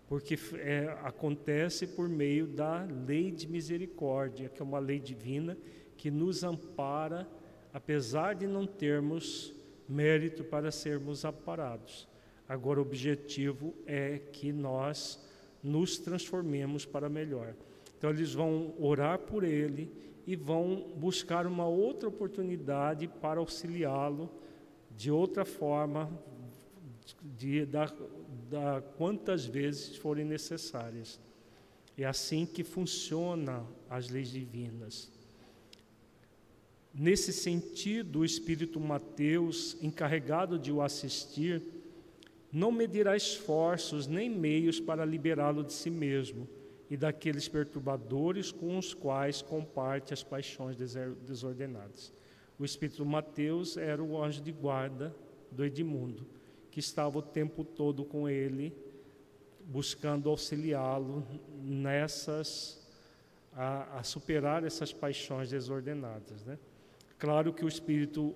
[0.08, 5.56] porque é, acontece por meio da lei de misericórdia, que é uma lei divina
[5.96, 7.28] que nos ampara,
[7.72, 9.54] apesar de não termos
[9.88, 12.12] mérito para sermos amparados.
[12.48, 15.18] Agora, o objetivo é que nós
[15.62, 17.54] nos transformemos para melhor.
[17.96, 19.90] Então, eles vão orar por ele
[20.26, 24.30] e vão buscar uma outra oportunidade para auxiliá-lo
[24.96, 26.10] de outra forma,
[27.36, 27.92] de, da,
[28.50, 31.20] da quantas vezes forem necessárias.
[31.96, 35.10] É assim que funciona as leis divinas.
[36.92, 41.60] Nesse sentido, o Espírito Mateus, encarregado de o assistir,
[42.54, 46.48] não medirá esforços nem meios para liberá-lo de si mesmo
[46.88, 52.12] e daqueles perturbadores com os quais comparte as paixões desordenadas.
[52.56, 55.12] O espírito Mateus era o anjo de guarda
[55.50, 56.24] do Edmundo,
[56.70, 58.72] que estava o tempo todo com ele,
[59.66, 61.26] buscando auxiliá-lo
[61.60, 62.80] nessas
[63.52, 66.58] a, a, superar essas paixões desordenadas, né?
[67.24, 68.34] Claro que o espírito,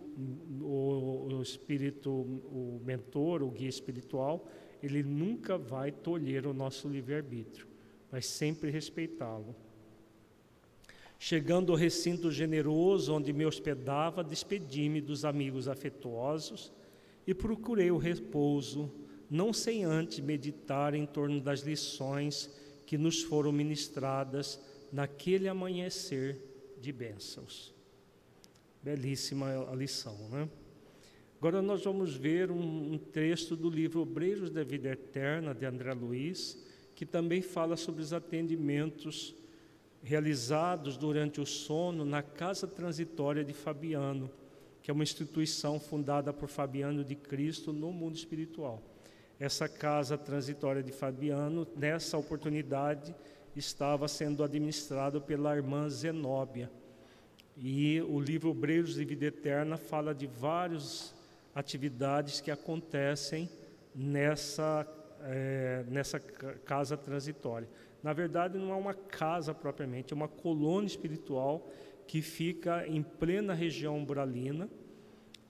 [0.61, 4.49] o, o espírito, o mentor, o guia espiritual,
[4.83, 7.69] ele nunca vai tolher o nosso livre-arbítrio
[8.11, 9.55] mas sempre respeitá-lo.
[11.19, 16.73] Chegando ao recinto generoso onde me hospedava, despedi-me dos amigos afetuosos
[17.27, 18.91] e procurei o repouso,
[19.29, 22.49] não sem antes meditar em torno das lições
[22.87, 24.61] que nos foram ministradas
[24.93, 26.41] naquele amanhecer
[26.81, 27.75] de bênçãos.
[28.83, 30.49] Belíssima a lição, né?
[31.39, 35.93] Agora nós vamos ver um, um texto do livro Obreiros da Vida Eterna, de André
[35.95, 36.65] Luiz,
[36.97, 39.37] que também fala sobre os atendimentos
[40.03, 44.29] realizados durante o sono na Casa Transitória de Fabiano,
[44.83, 48.83] que é uma instituição fundada por Fabiano de Cristo no mundo espiritual.
[49.39, 53.15] Essa Casa Transitória de Fabiano, nessa oportunidade,
[53.55, 56.69] estava sendo administrado pela irmã Zenóbia.
[57.61, 61.13] E o livro Obreiros de Vida Eterna fala de várias
[61.55, 63.51] atividades que acontecem
[63.93, 64.87] nessa
[65.23, 67.69] é, nessa casa transitória.
[68.03, 71.69] Na verdade, não é uma casa propriamente, é uma colônia espiritual
[72.07, 74.69] que fica em plena região umbralina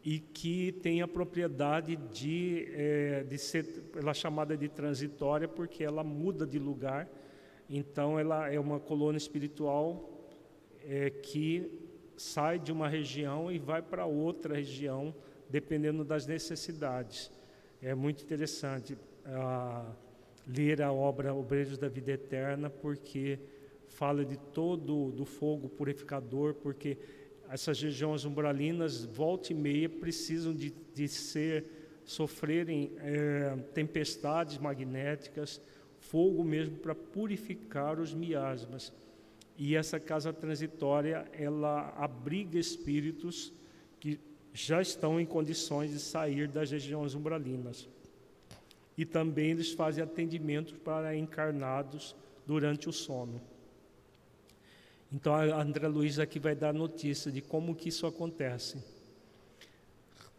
[0.03, 5.85] e que tem a propriedade de, é, de ser, ela é chamada de transitória porque
[5.85, 7.07] ela muda de lugar.
[7.69, 10.27] Então, ela é uma colônia espiritual
[10.87, 11.88] é, que
[12.19, 15.15] sai de uma região e vai para outra região,
[15.49, 17.31] dependendo das necessidades.
[17.81, 19.87] É muito interessante a
[20.47, 23.39] ler a obra Obreiros da Vida Eterna, porque
[23.87, 26.99] fala de todo do fogo purificador, porque
[27.49, 31.65] essas regiões umbralinas, volta e meia, precisam de, de ser,
[32.05, 35.61] sofrerem é, tempestades magnéticas,
[36.01, 38.93] fogo mesmo para purificar os miasmas.
[39.59, 43.53] E essa casa transitória, ela abriga espíritos
[44.01, 44.19] que
[44.55, 47.89] já estão em condições de sair das regiões umbralinas
[48.99, 53.41] e também eles fazem atendimento para encarnados durante o sono.
[55.13, 58.83] Então a André Luiz aqui vai dar notícia de como que isso acontece.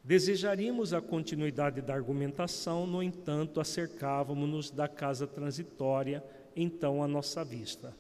[0.04, 6.22] Desejaríamos a continuidade da argumentação, no entanto, acercávamos-nos da casa transitória,
[6.54, 7.96] então à nossa vista.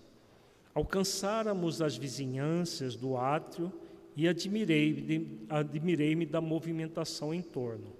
[0.73, 3.71] Alcançáramos as vizinhanças do átrio
[4.15, 7.93] e admirei-me admirei da movimentação em torno.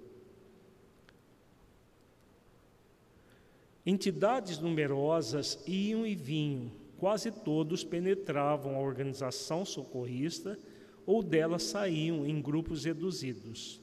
[3.84, 10.58] Entidades numerosas iam e vinham, quase todos penetravam a organização socorrista
[11.06, 13.80] ou dela saíam em grupos reduzidos.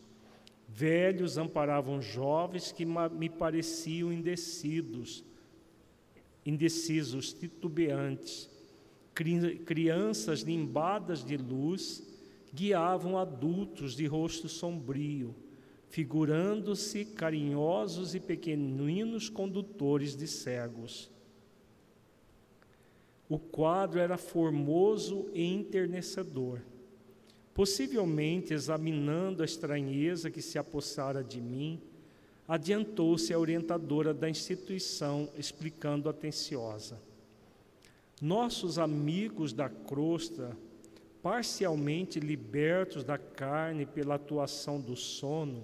[0.70, 5.26] Velhos amparavam jovens que me pareciam indecidos,
[6.46, 8.57] indecisos, titubeantes
[9.66, 12.04] Crianças limbadas de luz
[12.54, 15.36] guiavam adultos de rosto sombrio,
[15.90, 21.10] figurando-se carinhosos e pequeninos condutores de cegos.
[23.28, 26.62] O quadro era formoso e enternecedor.
[27.56, 31.82] Possivelmente, examinando a estranheza que se apossara de mim,
[32.48, 37.07] adiantou-se a orientadora da instituição, explicando atenciosa.
[38.22, 40.58] Nossos amigos da crosta,
[41.22, 45.64] parcialmente libertos da carne pela atuação do sono,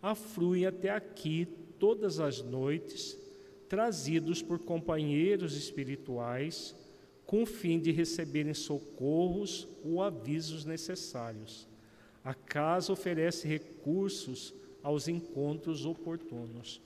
[0.00, 1.48] afluem até aqui
[1.78, 3.18] todas as noites,
[3.68, 6.74] trazidos por companheiros espirituais
[7.26, 11.68] com o fim de receberem socorros ou avisos necessários.
[12.24, 16.80] A casa oferece recursos aos encontros oportunos.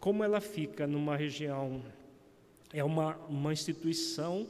[0.00, 1.82] Como ela fica numa região,
[2.74, 4.48] é uma, uma instituição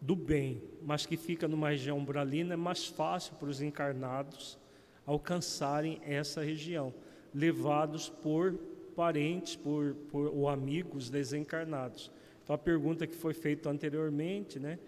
[0.00, 4.56] do bem, mas que fica numa região umbralina, é mais fácil para os encarnados
[5.04, 6.94] alcançarem essa região,
[7.34, 8.54] levados por
[8.94, 12.08] parentes, por, por ou amigos desencarnados.
[12.44, 14.78] Então, a pergunta que foi feita anteriormente, né?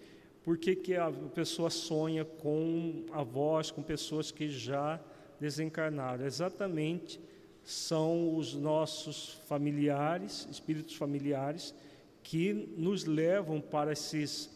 [0.45, 5.01] Por que, que a pessoa sonha com avós, com pessoas que já
[5.41, 6.25] desencarnaram?
[6.25, 7.21] Exatamente
[7.65, 11.75] são os nossos familiares, espíritos familiares,
[12.23, 14.51] que nos levam para esses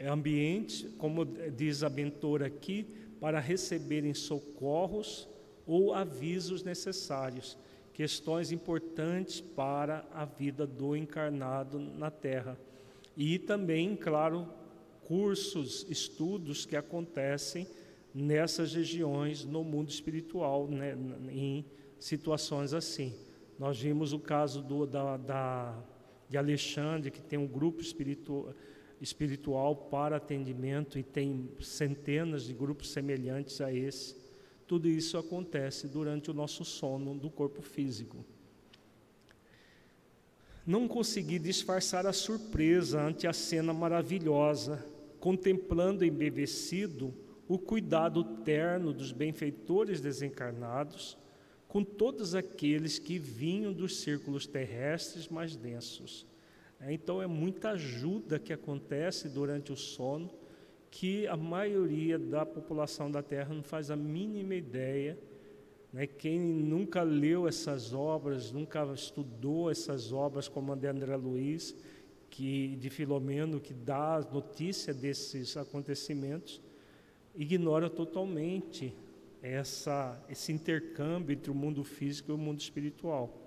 [0.00, 2.86] ambientes, como diz a mentora aqui,
[3.20, 5.28] para receberem socorros
[5.66, 7.56] ou avisos necessários
[7.94, 12.58] questões importantes para a vida do encarnado na Terra.
[13.16, 14.48] E também, claro,
[15.04, 17.68] cursos, estudos que acontecem
[18.12, 20.96] nessas regiões no mundo espiritual, né,
[21.30, 21.64] em
[22.00, 23.14] situações assim.
[23.58, 25.84] Nós vimos o caso do, da, da,
[26.28, 28.54] de Alexandre, que tem um grupo espiritual,
[29.00, 34.24] espiritual para atendimento e tem centenas de grupos semelhantes a esse
[34.66, 38.24] tudo isso acontece durante o nosso sono do corpo físico.
[40.66, 44.84] Não consegui disfarçar a surpresa ante a cena maravilhosa,
[45.20, 47.12] contemplando embevecido
[47.46, 51.18] o cuidado terno dos benfeitores desencarnados
[51.74, 56.24] com todos aqueles que vinham dos círculos terrestres mais densos.
[56.80, 60.30] É, então, é muita ajuda que acontece durante o sono
[60.88, 65.18] que a maioria da população da Terra não faz a mínima ideia.
[65.92, 66.06] Né?
[66.06, 71.74] Quem nunca leu essas obras, nunca estudou essas obras, como a de André Luiz,
[72.30, 76.62] que, de Filomeno, que dá notícia desses acontecimentos,
[77.34, 78.94] ignora totalmente
[79.44, 83.42] essa, esse intercâmbio entre o mundo físico e o mundo espiritual.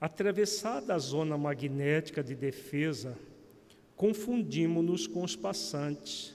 [0.00, 3.16] Atravessada a zona magnética de defesa
[3.94, 6.34] confundimos-nos com os passantes.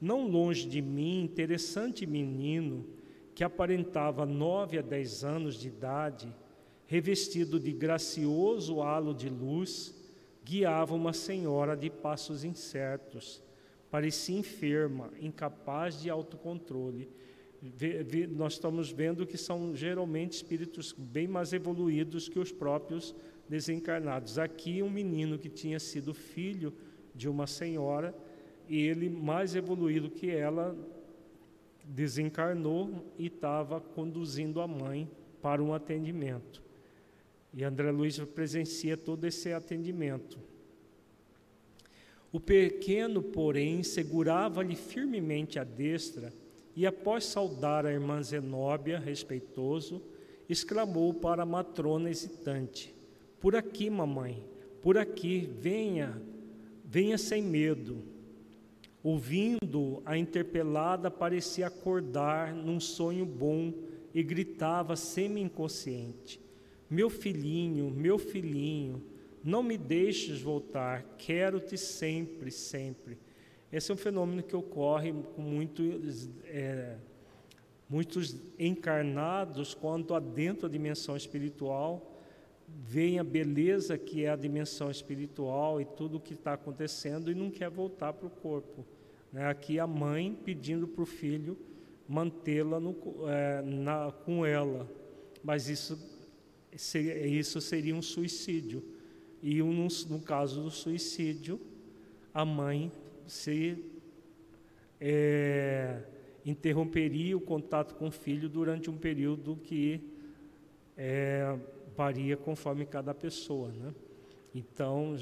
[0.00, 2.86] Não longe de mim, interessante menino,
[3.34, 6.34] que aparentava nove a dez anos de idade,
[6.86, 9.94] revestido de gracioso halo de luz,
[10.44, 13.40] guiava uma senhora de passos incertos.
[13.90, 17.08] Parecia enferma, incapaz de autocontrole.
[18.30, 23.14] Nós estamos vendo que são geralmente espíritos bem mais evoluídos que os próprios
[23.48, 24.38] desencarnados.
[24.38, 26.72] Aqui, um menino que tinha sido filho
[27.14, 28.14] de uma senhora
[28.68, 30.76] e ele, mais evoluído que ela,
[31.84, 35.10] desencarnou e estava conduzindo a mãe
[35.40, 36.62] para um atendimento.
[37.52, 40.38] E André Luiz presencia todo esse atendimento.
[42.30, 46.32] O pequeno, porém, segurava-lhe firmemente a destra
[46.78, 50.02] e, após saudar a irmã Zenóbia, respeitoso,
[50.48, 52.94] exclamou para a matrona hesitante:
[53.40, 54.44] Por aqui, mamãe,
[54.80, 56.20] por aqui, venha,
[56.90, 58.02] Venha sem medo.
[59.02, 63.74] Ouvindo, a interpelada parecia acordar num sonho bom
[64.14, 66.40] e gritava semi-inconsciente:
[66.88, 69.02] Meu filhinho, meu filhinho,
[69.44, 73.18] não me deixes voltar, quero-te sempre, sempre.
[73.72, 76.96] Esse é um fenômeno que ocorre com muitos, é,
[77.88, 82.14] muitos encarnados quando adentra a dimensão espiritual
[82.66, 87.34] vem a beleza que é a dimensão espiritual e tudo o que está acontecendo e
[87.34, 88.84] não quer voltar para o corpo.
[89.32, 89.46] Né?
[89.46, 91.56] Aqui a mãe pedindo para o filho
[92.08, 92.78] mantê-la
[93.28, 93.62] é,
[94.24, 94.88] com ela,
[95.42, 95.98] mas isso
[96.72, 98.84] isso seria um suicídio.
[99.42, 101.60] E no, no caso do suicídio,
[102.32, 102.92] a mãe
[103.28, 103.84] se
[105.00, 106.02] é,
[106.44, 110.00] interromperia o contato com o filho durante um período que
[110.96, 111.56] é,
[111.96, 113.70] varia conforme cada pessoa.
[113.70, 113.94] Né?
[114.54, 115.14] Então,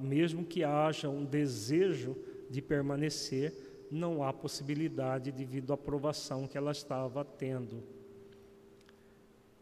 [0.00, 2.16] mesmo que haja um desejo
[2.48, 3.54] de permanecer,
[3.90, 7.82] não há possibilidade devido à aprovação que ela estava tendo.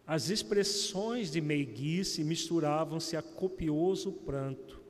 [0.06, 4.80] As expressões de meiguice misturavam-se a copioso pranto.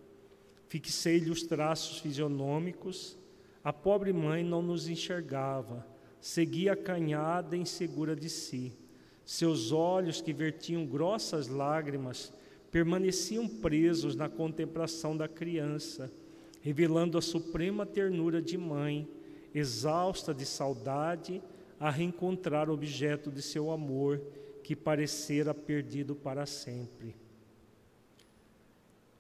[0.68, 3.16] Fixei-lhe os traços fisionômicos.
[3.64, 5.86] A pobre mãe não nos enxergava,
[6.20, 8.72] seguia acanhada e insegura de si.
[9.24, 12.32] Seus olhos, que vertiam grossas lágrimas,
[12.70, 16.12] permaneciam presos na contemplação da criança,
[16.60, 19.08] revelando a suprema ternura de mãe,
[19.54, 21.42] exausta de saudade,
[21.80, 24.20] a reencontrar o objeto de seu amor
[24.62, 27.14] que parecera perdido para sempre.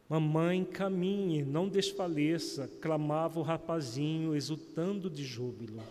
[0.08, 5.82] Mamãe, caminhe, não desfaleça, clamava o rapazinho, exultando de júbilo.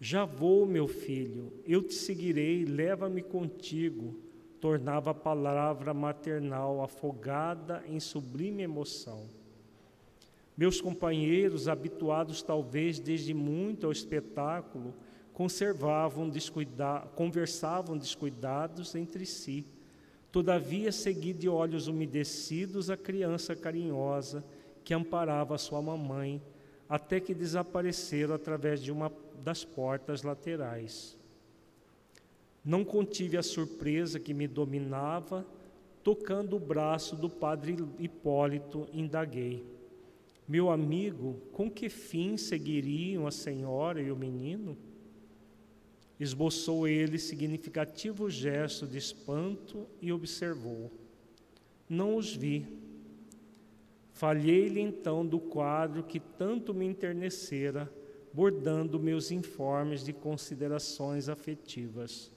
[0.00, 4.18] Já vou, meu filho, eu te seguirei, leva-me contigo,
[4.60, 9.28] tornava a palavra maternal afogada em sublime emoção.
[10.56, 14.94] Meus companheiros, habituados talvez desde muito ao espetáculo,
[15.32, 19.66] conservavam descuida conversavam descuidados entre si.
[20.32, 24.42] Todavia, segui de olhos umedecidos a criança carinhosa
[24.82, 26.42] que amparava sua mamãe,
[26.88, 29.12] até que desapareceram através de uma
[29.44, 31.18] das portas laterais.
[32.64, 35.46] Não contive a surpresa que me dominava,
[36.02, 39.62] tocando o braço do padre Hipólito, indaguei.
[40.48, 44.78] Meu amigo, com que fim seguiriam a senhora e o menino?
[46.22, 50.88] Esboçou ele significativo gesto de espanto e observou.
[51.88, 52.64] Não os vi.
[54.12, 57.92] Falhei-lhe então do quadro que tanto me enternecera,
[58.32, 62.30] bordando meus informes de considerações afetivas.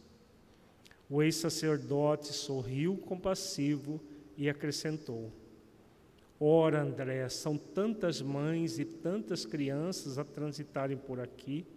[1.08, 4.02] O ex-sacerdote sorriu compassivo
[4.36, 5.32] e acrescentou:
[6.40, 11.68] Ora, André, são tantas mães e tantas crianças a transitarem por aqui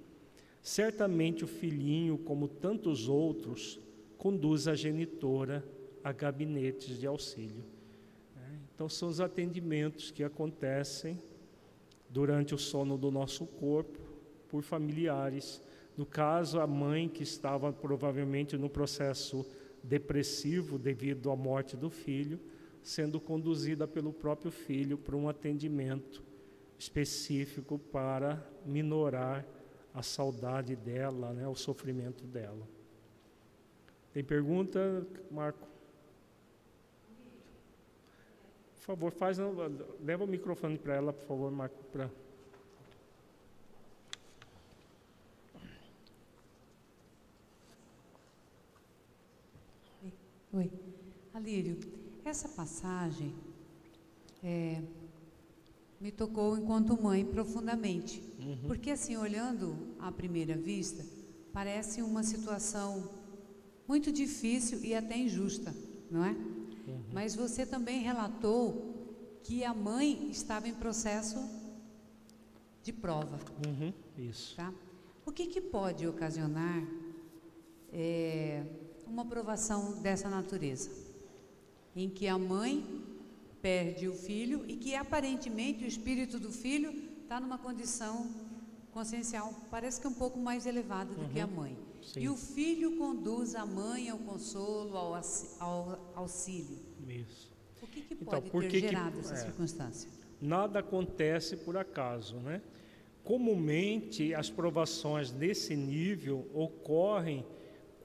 [0.63, 3.81] Certamente o filhinho, como tantos outros,
[4.17, 5.65] conduz a genitora
[6.03, 7.65] a gabinetes de auxílio.
[8.35, 8.61] Né?
[8.75, 11.19] Então, são os atendimentos que acontecem
[12.09, 13.99] durante o sono do nosso corpo
[14.49, 15.63] por familiares.
[15.97, 19.47] No caso, a mãe que estava provavelmente no processo
[19.83, 22.41] depressivo devido à morte do filho,
[22.83, 26.23] sendo conduzida pelo próprio filho para um atendimento
[26.79, 29.47] específico para minorar
[29.99, 32.69] a saudade dela, né, o sofrimento dela.
[34.13, 35.67] Tem pergunta, Marco?
[38.77, 39.39] Por favor, faz,
[40.01, 42.09] leva o microfone para ela, por favor, Marco, para
[50.53, 50.73] Oi.
[51.35, 51.79] Alírio,
[52.25, 53.35] essa passagem
[54.43, 54.81] é,
[56.01, 58.23] me tocou enquanto mãe profundamente.
[58.39, 58.59] Uhum.
[58.67, 61.05] Porque, assim, olhando à primeira vista,
[61.53, 63.11] parece uma situação
[63.87, 65.75] muito difícil e até injusta,
[66.11, 66.31] não é?
[66.31, 67.03] Uhum.
[67.13, 71.39] Mas você também relatou que a mãe estava em processo
[72.83, 73.39] de prova.
[73.67, 73.93] Uhum.
[74.17, 74.57] Isso.
[74.57, 74.73] Tá?
[75.25, 76.87] O que, que pode ocasionar
[77.93, 78.65] é,
[79.07, 80.91] uma provação dessa natureza?
[81.97, 82.98] Em que a mãe
[83.61, 86.91] perde o filho e que aparentemente o espírito do filho
[87.23, 88.31] está numa condição
[88.93, 91.29] consciencial, parece que é um pouco mais elevada do uhum.
[91.29, 91.53] que a uhum.
[91.53, 91.79] mãe.
[92.03, 92.21] Sim.
[92.21, 96.79] E o filho conduz a mãe ao consolo, ao, auxílio.
[97.07, 97.53] Isso.
[97.83, 100.11] O que, que então, pode ter que gerado que, essa é, circunstância?
[100.41, 102.63] Nada acontece por acaso, né?
[103.25, 107.45] Comumente as provações nesse nível ocorrem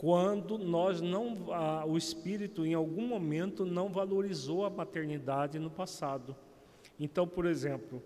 [0.03, 6.35] quando nós não, a, o espírito em algum momento não valorizou a maternidade no passado.
[6.99, 8.03] Então, por exemplo,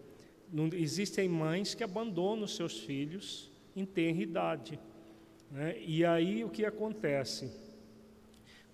[0.53, 4.79] não, existem mães que abandonam seus filhos em tenra idade.
[5.49, 5.75] Né?
[5.79, 7.51] E aí o que acontece?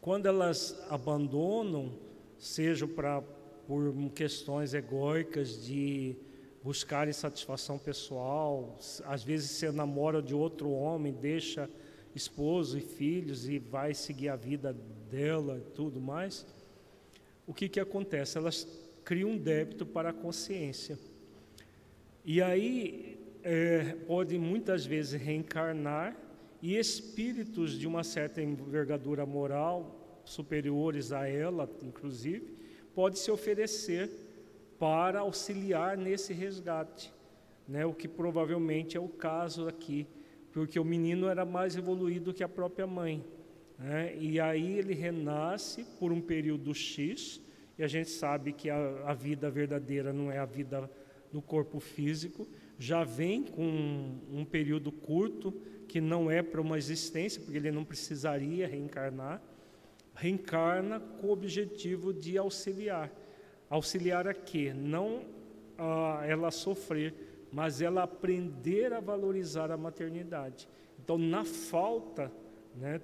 [0.02, 1.94] Quando elas abandonam,
[2.38, 3.24] seja pra,
[3.66, 6.18] por questões egóicas de
[6.62, 11.70] buscarem satisfação pessoal, às vezes você namora de outro homem, deixa
[12.16, 14.76] esposo e filhos e vai seguir a vida
[15.10, 16.46] dela e tudo mais,
[17.46, 18.38] o que, que acontece?
[18.38, 18.68] Elas
[19.04, 20.98] criam um débito para a consciência.
[22.24, 26.16] E aí é, pode muitas vezes reencarnar
[26.62, 32.58] e espíritos de uma certa envergadura moral superiores a ela, inclusive,
[32.96, 34.10] pode se oferecer
[34.80, 37.12] para auxiliar nesse resgate,
[37.68, 37.86] né?
[37.86, 40.08] O que provavelmente é o caso aqui,
[40.54, 43.26] porque o menino era mais evoluído que a própria mãe,
[43.78, 44.16] né?
[44.18, 47.42] E aí ele renasce por um período X,
[47.78, 50.90] e a gente sabe que a, a vida verdadeira não é a vida
[51.32, 52.48] no corpo físico,
[52.78, 55.52] já vem com um período curto
[55.88, 59.42] que não é para uma existência, porque ele não precisaria reencarnar,
[60.16, 63.12] reencarna com o objetivo de auxiliar.
[63.70, 64.74] Auxiliar a quê?
[64.74, 65.26] Não
[65.78, 67.14] a ela sofrer,
[67.54, 70.68] mas ela aprender a valorizar a maternidade.
[71.02, 72.32] Então, na falta,
[72.76, 73.00] né,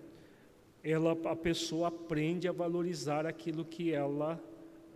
[0.84, 4.44] ela, a pessoa aprende a valorizar aquilo que ela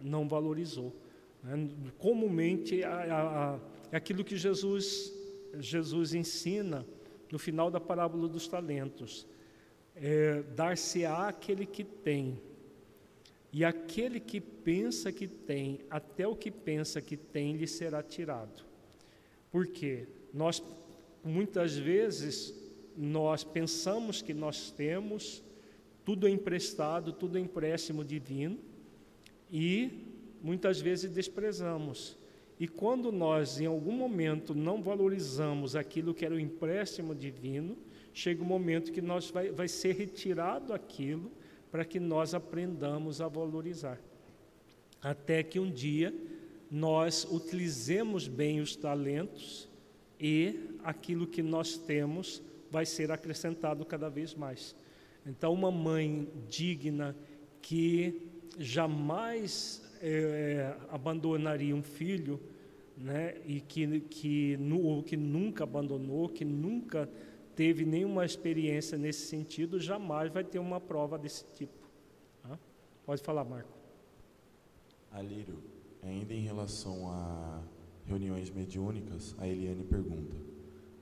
[0.02, 0.92] não valorizou.
[1.44, 1.70] Né?
[2.00, 3.60] Comumente, a, a,
[3.92, 5.14] é aquilo que Jesus,
[5.60, 6.84] Jesus ensina
[7.32, 9.28] no final da parábola dos talentos
[9.96, 12.42] é, dar-se-á aquele que tem.
[13.52, 18.73] E aquele que pensa que tem, até o que pensa que tem, lhe será tirado.
[19.54, 20.08] Por quê?
[20.34, 20.64] Nós,
[21.24, 22.56] muitas vezes,
[22.98, 25.44] nós pensamos que nós temos,
[26.04, 28.58] tudo emprestado, tudo empréstimo divino,
[29.52, 29.92] e
[30.42, 32.18] muitas vezes desprezamos.
[32.60, 37.78] E quando nós, em algum momento, não valorizamos aquilo que era o empréstimo divino,
[38.12, 41.32] chega um momento que nós vai, vai ser retirado aquilo
[41.70, 44.02] para que nós aprendamos a valorizar.
[45.00, 46.12] Até que um dia
[46.74, 49.70] nós utilizemos bem os talentos
[50.20, 52.42] e aquilo que nós temos
[52.72, 54.76] vai ser acrescentado cada vez mais.
[55.24, 57.16] Então, uma mãe digna
[57.62, 58.28] que
[58.58, 62.42] jamais é, abandonaria um filho,
[62.98, 64.58] né, e que, que,
[65.06, 67.08] que nunca abandonou, que nunca
[67.56, 71.88] teve nenhuma experiência nesse sentido, jamais vai ter uma prova desse tipo.
[72.42, 72.58] Tá?
[73.06, 73.78] Pode falar, Marco.
[75.12, 75.73] Alírio,
[76.06, 77.62] ainda em relação a
[78.06, 80.36] reuniões mediúnicas, a Eliane pergunta: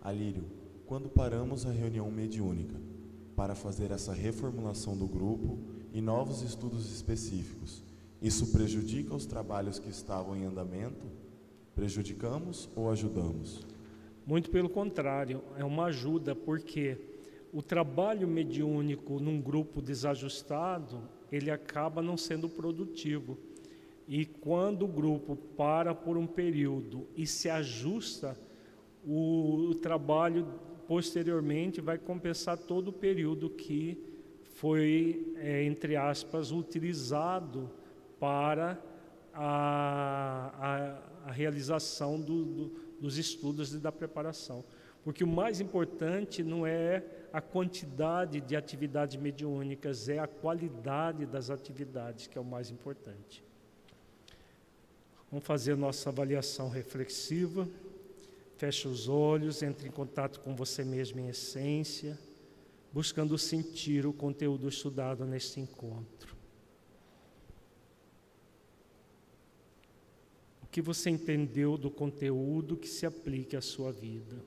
[0.02, 0.44] Alírio,
[0.86, 2.76] quando paramos a reunião mediúnica
[3.36, 5.58] para fazer essa reformulação do grupo
[5.94, 7.84] e novos estudos específicos,
[8.22, 11.08] isso prejudica os trabalhos que estavam em andamento?
[11.74, 13.66] Prejudicamos ou ajudamos?
[14.26, 16.98] Muito pelo contrário, é uma ajuda, porque
[17.52, 21.02] o trabalho mediúnico num grupo desajustado,
[21.32, 23.38] ele acaba não sendo produtivo.
[24.08, 28.38] E quando o grupo para por um período e se ajusta,
[29.06, 30.48] o, trabalho
[30.88, 33.98] posteriormente vai compensar todo o período que
[34.56, 37.72] foi, é, entre aspas, utilizado
[38.20, 38.80] para
[39.34, 44.64] a, a, a realização do, do dos estudos e da preparação.
[45.04, 47.04] Porque o mais importante não é
[47.34, 53.44] a quantidade de atividades mediúnicas, é a qualidade das atividades que é o mais importante.
[55.32, 57.68] Vamos fazer nossa avaliação reflexiva.
[58.58, 62.20] Feche os olhos, entre em contato com você mesmo em essência,
[62.94, 66.42] buscando sentir o conteúdo estudado neste encontro.
[70.72, 74.38] que você entendeu do conteúdo que se aplique à sua vida.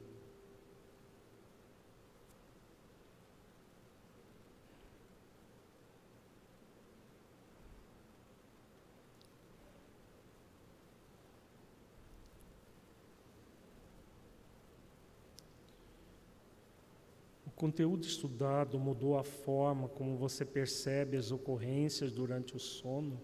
[17.54, 23.20] Conteúdo estudado mudou a forma como você percebe as ocorrências durante o sono?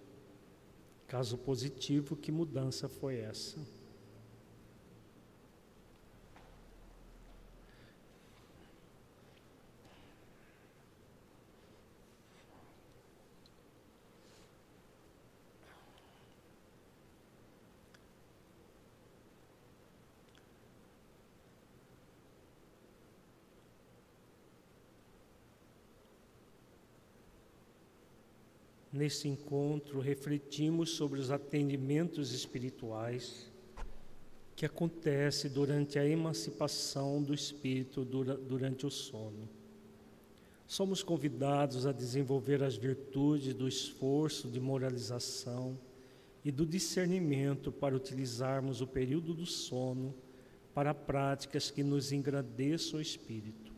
[1.07, 3.59] Caso positivo, que mudança foi essa?
[29.01, 33.51] Nesse encontro, refletimos sobre os atendimentos espirituais
[34.55, 39.49] que acontece durante a emancipação do espírito durante o sono.
[40.67, 45.81] Somos convidados a desenvolver as virtudes do esforço de moralização
[46.45, 50.15] e do discernimento para utilizarmos o período do sono
[50.75, 53.73] para práticas que nos engrandeçam o espírito.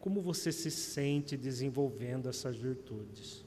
[0.00, 3.45] Como você se sente desenvolvendo essas virtudes?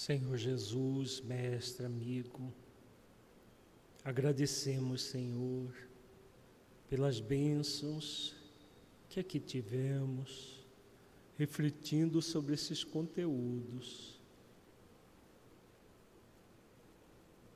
[0.00, 2.50] Senhor Jesus, mestre, amigo,
[4.02, 5.76] agradecemos, Senhor,
[6.88, 8.34] pelas bênçãos
[9.10, 10.66] que aqui tivemos,
[11.36, 14.18] refletindo sobre esses conteúdos.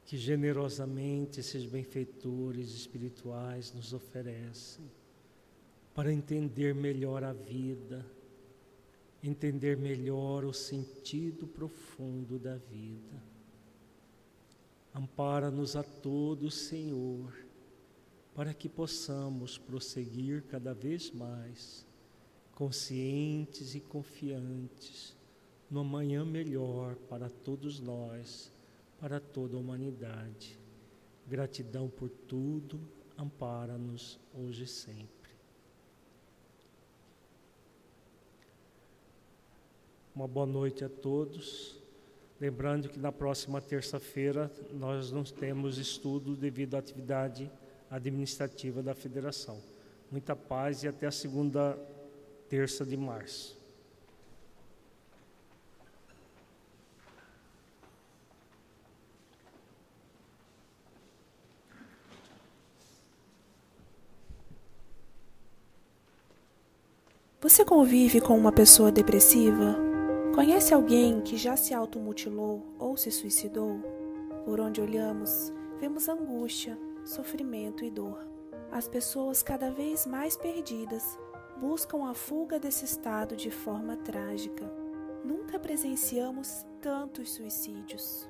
[0.04, 4.84] Que generosamente esses benfeitores espirituais nos oferecem
[5.94, 8.04] para entender melhor a vida
[9.28, 13.22] entender melhor o sentido profundo da vida.
[14.94, 17.34] Ampara-nos a todos, Senhor,
[18.34, 21.86] para que possamos prosseguir cada vez mais,
[22.54, 25.16] conscientes e confiantes,
[25.70, 28.52] no amanhã melhor para todos nós,
[29.00, 30.58] para toda a humanidade.
[31.26, 32.78] Gratidão por tudo,
[33.16, 35.13] ampara-nos hoje e sempre.
[40.14, 41.76] Uma boa noite a todos.
[42.40, 47.50] Lembrando que na próxima terça-feira nós não temos estudo devido à atividade
[47.90, 49.60] administrativa da federação.
[50.12, 51.76] Muita paz e até a segunda
[52.48, 53.58] terça de março.
[67.40, 69.93] Você convive com uma pessoa depressiva?
[70.34, 73.80] Conhece alguém que já se automutilou ou se suicidou?
[74.44, 78.26] Por onde olhamos, vemos angústia, sofrimento e dor.
[78.72, 81.16] As pessoas cada vez mais perdidas
[81.60, 84.68] buscam a fuga desse estado de forma trágica.
[85.24, 88.28] Nunca presenciamos tantos suicídios.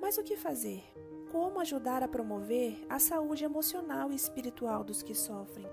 [0.00, 0.82] Mas o que fazer?
[1.30, 5.68] Como ajudar a promover a saúde emocional e espiritual dos que sofrem?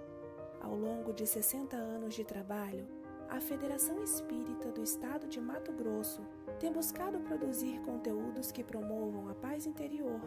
[0.59, 2.85] Ao longo de 60 anos de trabalho,
[3.29, 6.21] a Federação Espírita do Estado de Mato Grosso
[6.59, 10.19] tem buscado produzir conteúdos que promovam a paz interior,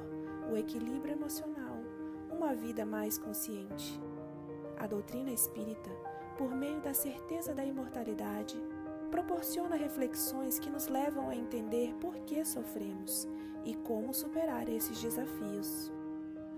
[0.51, 1.79] o equilíbrio emocional,
[2.31, 4.01] uma vida mais consciente.
[4.79, 5.91] A doutrina espírita,
[6.39, 8.57] por meio da certeza da imortalidade,
[9.11, 13.29] proporciona reflexões que nos levam a entender por que sofremos
[13.65, 15.93] e como superar esses desafios.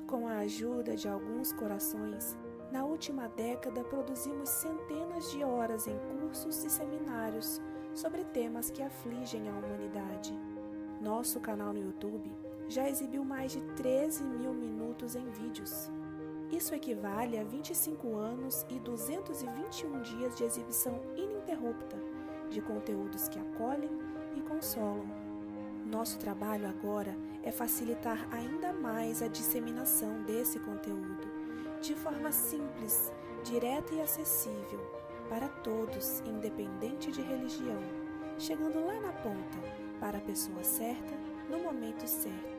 [0.06, 2.36] Com a ajuda de alguns corações,
[2.74, 7.62] na última década, produzimos centenas de horas em cursos e seminários
[7.94, 10.36] sobre temas que afligem a humanidade.
[11.00, 12.32] Nosso canal no YouTube
[12.68, 15.88] já exibiu mais de 13 mil minutos em vídeos.
[16.50, 21.96] Isso equivale a 25 anos e 221 dias de exibição ininterrupta
[22.50, 23.90] de conteúdos que acolhem
[24.34, 25.06] e consolam.
[25.86, 31.33] Nosso trabalho agora é facilitar ainda mais a disseminação desse conteúdo
[31.84, 33.12] de forma simples,
[33.44, 34.80] direta e acessível
[35.28, 37.78] para todos, independente de religião,
[38.38, 39.58] chegando lá na ponta,
[40.00, 41.14] para a pessoa certa,
[41.50, 42.54] no momento certo.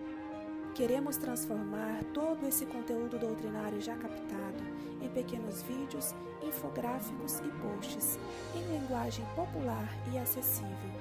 [0.76, 4.64] Queremos transformar todo esse conteúdo doutrinário já captado
[5.02, 8.20] em pequenos vídeos, infográficos e posts,
[8.54, 10.92] em linguagem popular e acessível.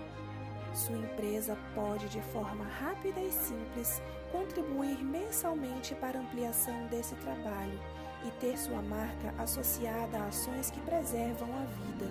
[0.72, 4.00] Sua empresa pode, de forma rápida e simples,
[4.32, 7.78] contribuir mensalmente para a ampliação desse trabalho
[8.24, 12.10] e ter sua marca associada a ações que preservam a vida.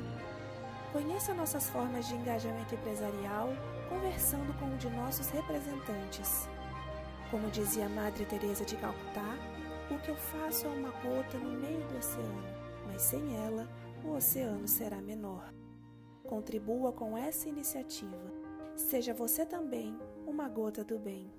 [0.91, 3.49] Conheça nossas formas de engajamento empresarial
[3.90, 6.48] conversando com um de nossos representantes.
[7.31, 9.35] Como dizia Madre Teresa de Calcutá,
[9.90, 12.44] o que eu faço é uma gota no meio do oceano,
[12.85, 13.68] mas sem ela,
[14.03, 15.52] o oceano será menor.
[16.23, 18.31] Contribua com essa iniciativa.
[18.76, 21.31] Seja você também uma gota do bem.